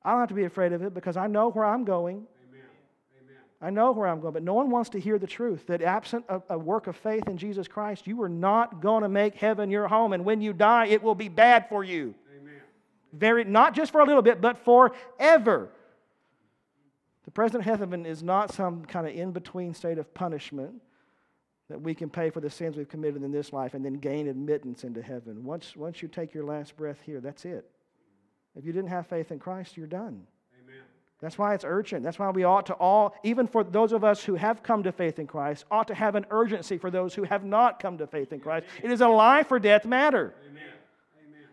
I 0.04 0.12
don't 0.12 0.20
have 0.20 0.30
to 0.30 0.36
be 0.36 0.44
afraid 0.44 0.74
of 0.74 0.84
it 0.84 0.94
because 0.94 1.16
I 1.16 1.28
know 1.28 1.50
where 1.50 1.66
I'm 1.66 1.86
going. 1.86 2.28
I 3.62 3.70
know 3.70 3.92
where 3.92 4.08
I'm 4.08 4.20
going, 4.20 4.34
but 4.34 4.44
no 4.44 4.54
one 4.54 4.70
wants 4.70 4.90
to 4.92 5.00
hear 5.00 5.18
the 5.18 5.28
truth 5.28 5.68
that 5.68 5.82
absent 5.82 6.26
a, 6.28 6.42
a 6.50 6.58
work 6.58 6.88
of 6.88 6.96
faith 6.96 7.28
in 7.28 7.38
Jesus 7.38 7.68
Christ, 7.68 8.06
you 8.06 8.22
are 8.22 8.30
not 8.30 8.82
going 8.82 9.04
to 9.04 9.10
make 9.10 9.36
heaven 9.36 9.72
your 9.72 9.88
home. 9.88 10.14
And 10.14 10.26
when 10.26 10.42
you 10.42 10.54
die, 10.54 10.88
it 10.88 11.02
will 11.02 11.16
be 11.16 11.30
bad 11.30 11.70
for 11.70 11.84
you. 11.84 12.14
Amen. 12.38 12.62
Very, 13.14 13.44
not 13.46 13.74
just 13.74 13.92
for 13.92 14.02
a 14.02 14.06
little 14.06 14.22
bit, 14.22 14.42
but 14.42 14.58
forever. 14.66 15.70
The 17.24 17.32
present 17.32 17.64
heaven 17.64 18.06
is 18.06 18.22
not 18.22 18.54
some 18.54 18.86
kind 18.86 19.08
of 19.08 19.16
in 19.16 19.32
between 19.32 19.74
state 19.74 19.98
of 19.98 20.14
punishment 20.14 20.82
that 21.70 21.82
we 21.82 21.96
can 21.96 22.10
pay 22.10 22.30
for 22.30 22.42
the 22.42 22.50
sins 22.50 22.78
we've 22.78 22.90
committed 22.90 23.24
in 23.24 23.32
this 23.32 23.52
life 23.52 23.74
and 23.74 23.84
then 23.84 23.96
gain 23.96 24.28
admittance 24.28 24.84
into 24.84 25.02
heaven. 25.02 25.44
Once, 25.44 25.76
once 25.76 26.02
you 26.02 26.08
take 26.08 26.34
your 26.34 26.44
last 26.44 26.78
breath 26.78 27.00
here, 27.04 27.20
that's 27.20 27.46
it. 27.46 27.66
If 28.56 28.66
you 28.66 28.72
didn't 28.72 28.90
have 28.90 29.08
faith 29.08 29.32
in 29.32 29.40
Christ, 29.40 29.76
you're 29.76 29.88
done. 29.88 30.28
That's 31.22 31.38
why 31.38 31.54
it's 31.54 31.64
urgent. 31.66 32.04
That's 32.04 32.20
why 32.20 32.30
we 32.30 32.44
ought 32.44 32.66
to 32.68 32.74
all, 32.74 33.16
even 33.24 33.48
for 33.48 33.64
those 33.64 33.94
of 33.94 34.04
us 34.04 34.24
who 34.24 34.36
have 34.36 34.62
come 34.64 34.84
to 34.84 34.92
faith 34.92 35.18
in 35.18 35.28
Christ, 35.28 35.66
ought 35.72 35.88
to 35.88 35.96
have 35.96 36.16
an 36.16 36.26
urgency 36.30 36.78
for 36.78 36.92
those 36.92 37.16
who 37.16 37.24
have 37.24 37.44
not 37.44 37.80
come 37.80 37.98
to 38.00 38.08
faith 38.08 38.34
in 38.34 38.42
Christ. 38.42 38.66
It 38.84 38.92
is 38.92 39.02
a 39.02 39.08
life 39.08 39.52
or 39.52 39.60
death 39.60 39.86
matter. 39.86 40.36
Amen. 40.50 40.64
Amen. 41.26 41.48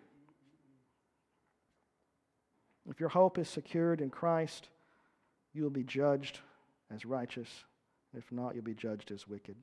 If 2.90 2.98
your 2.98 3.08
hope 3.08 3.38
is 3.38 3.48
secured 3.48 4.00
in 4.00 4.10
Christ, 4.10 4.68
you 5.54 5.62
will 5.62 5.70
be 5.70 5.84
judged 5.84 6.40
as 6.92 7.04
righteous. 7.04 7.48
If 8.16 8.30
not, 8.32 8.54
you'll 8.54 8.64
be 8.64 8.74
judged 8.74 9.12
as 9.12 9.28
wicked. 9.28 9.54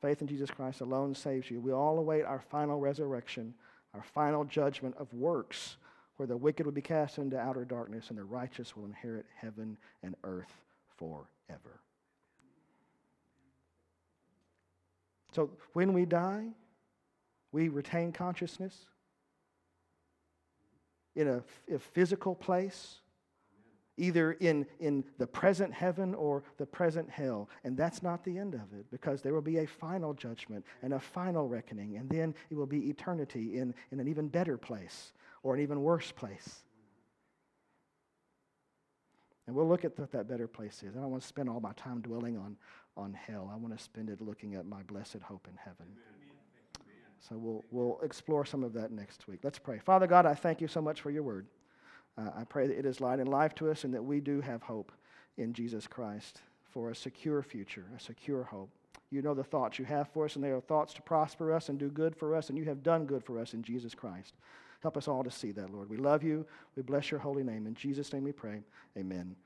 Faith 0.00 0.22
in 0.22 0.26
Jesus 0.26 0.50
Christ 0.50 0.80
alone 0.80 1.14
saves 1.14 1.50
you. 1.50 1.60
We 1.60 1.72
all 1.72 1.98
await 1.98 2.24
our 2.24 2.42
final 2.50 2.80
resurrection, 2.80 3.54
our 3.94 4.02
final 4.02 4.44
judgment 4.44 4.96
of 4.98 5.12
works 5.12 5.76
where 6.22 6.28
the 6.28 6.36
wicked 6.36 6.64
will 6.64 6.72
be 6.72 6.80
cast 6.80 7.18
into 7.18 7.36
outer 7.36 7.64
darkness 7.64 8.10
and 8.10 8.16
the 8.16 8.22
righteous 8.22 8.76
will 8.76 8.84
inherit 8.84 9.26
heaven 9.34 9.76
and 10.04 10.14
earth 10.22 10.52
forever. 10.96 11.80
So 15.34 15.50
when 15.72 15.92
we 15.92 16.04
die, 16.04 16.46
we 17.50 17.70
retain 17.70 18.12
consciousness 18.12 18.86
in 21.16 21.26
a, 21.26 21.42
a 21.74 21.80
physical 21.80 22.36
place, 22.36 23.00
either 23.96 24.34
in, 24.34 24.64
in 24.78 25.02
the 25.18 25.26
present 25.26 25.74
heaven 25.74 26.14
or 26.14 26.44
the 26.56 26.66
present 26.66 27.10
hell. 27.10 27.48
And 27.64 27.76
that's 27.76 28.00
not 28.00 28.22
the 28.22 28.38
end 28.38 28.54
of 28.54 28.72
it, 28.78 28.86
because 28.92 29.22
there 29.22 29.34
will 29.34 29.42
be 29.42 29.58
a 29.58 29.66
final 29.66 30.14
judgment 30.14 30.64
and 30.82 30.94
a 30.94 31.00
final 31.00 31.48
reckoning, 31.48 31.96
and 31.96 32.08
then 32.08 32.32
it 32.48 32.54
will 32.54 32.66
be 32.66 32.88
eternity 32.88 33.58
in, 33.58 33.74
in 33.90 33.98
an 33.98 34.06
even 34.06 34.28
better 34.28 34.56
place 34.56 35.10
or 35.42 35.54
an 35.54 35.60
even 35.60 35.82
worse 35.82 36.12
place. 36.12 36.62
And 39.46 39.56
we'll 39.56 39.68
look 39.68 39.84
at 39.84 39.98
what 39.98 40.12
that 40.12 40.28
better 40.28 40.46
place 40.46 40.82
is. 40.82 40.96
I 40.96 41.00
don't 41.00 41.10
want 41.10 41.22
to 41.22 41.28
spend 41.28 41.48
all 41.48 41.60
my 41.60 41.72
time 41.72 42.00
dwelling 42.00 42.36
on, 42.36 42.56
on 42.96 43.12
hell. 43.12 43.50
I 43.52 43.56
want 43.56 43.76
to 43.76 43.82
spend 43.82 44.08
it 44.08 44.20
looking 44.20 44.54
at 44.54 44.66
my 44.66 44.82
blessed 44.84 45.18
hope 45.22 45.48
in 45.50 45.56
heaven. 45.56 45.86
So 47.28 47.36
we'll, 47.36 47.64
we'll 47.70 48.00
explore 48.02 48.44
some 48.44 48.64
of 48.64 48.72
that 48.74 48.90
next 48.90 49.28
week. 49.28 49.40
Let's 49.42 49.58
pray. 49.58 49.78
Father 49.78 50.06
God, 50.06 50.26
I 50.26 50.34
thank 50.34 50.60
you 50.60 50.68
so 50.68 50.80
much 50.80 51.00
for 51.00 51.10
your 51.10 51.22
word. 51.22 51.46
Uh, 52.18 52.30
I 52.36 52.44
pray 52.44 52.66
that 52.66 52.78
it 52.78 52.86
is 52.86 53.00
light 53.00 53.20
and 53.20 53.28
life 53.28 53.54
to 53.56 53.70
us 53.70 53.84
and 53.84 53.94
that 53.94 54.02
we 54.02 54.20
do 54.20 54.40
have 54.40 54.62
hope 54.62 54.92
in 55.38 55.52
Jesus 55.52 55.86
Christ 55.86 56.40
for 56.62 56.90
a 56.90 56.94
secure 56.94 57.42
future, 57.42 57.86
a 57.96 58.00
secure 58.00 58.44
hope. 58.44 58.70
You 59.10 59.22
know 59.22 59.34
the 59.34 59.44
thoughts 59.44 59.78
you 59.78 59.84
have 59.84 60.08
for 60.08 60.24
us, 60.24 60.36
and 60.36 60.44
they 60.44 60.50
are 60.50 60.60
thoughts 60.60 60.94
to 60.94 61.02
prosper 61.02 61.52
us 61.52 61.68
and 61.68 61.78
do 61.78 61.90
good 61.90 62.16
for 62.16 62.34
us, 62.34 62.48
and 62.48 62.56
you 62.56 62.64
have 62.64 62.82
done 62.82 63.04
good 63.04 63.22
for 63.22 63.38
us 63.38 63.52
in 63.52 63.62
Jesus 63.62 63.94
Christ. 63.94 64.34
Help 64.82 64.96
us 64.96 65.06
all 65.08 65.22
to 65.22 65.30
see 65.30 65.52
that, 65.52 65.70
Lord. 65.70 65.88
We 65.88 65.96
love 65.96 66.22
you. 66.24 66.44
We 66.76 66.82
bless 66.82 67.10
your 67.10 67.20
holy 67.20 67.44
name. 67.44 67.66
In 67.66 67.74
Jesus' 67.74 68.12
name 68.12 68.24
we 68.24 68.32
pray. 68.32 68.62
Amen. 68.98 69.36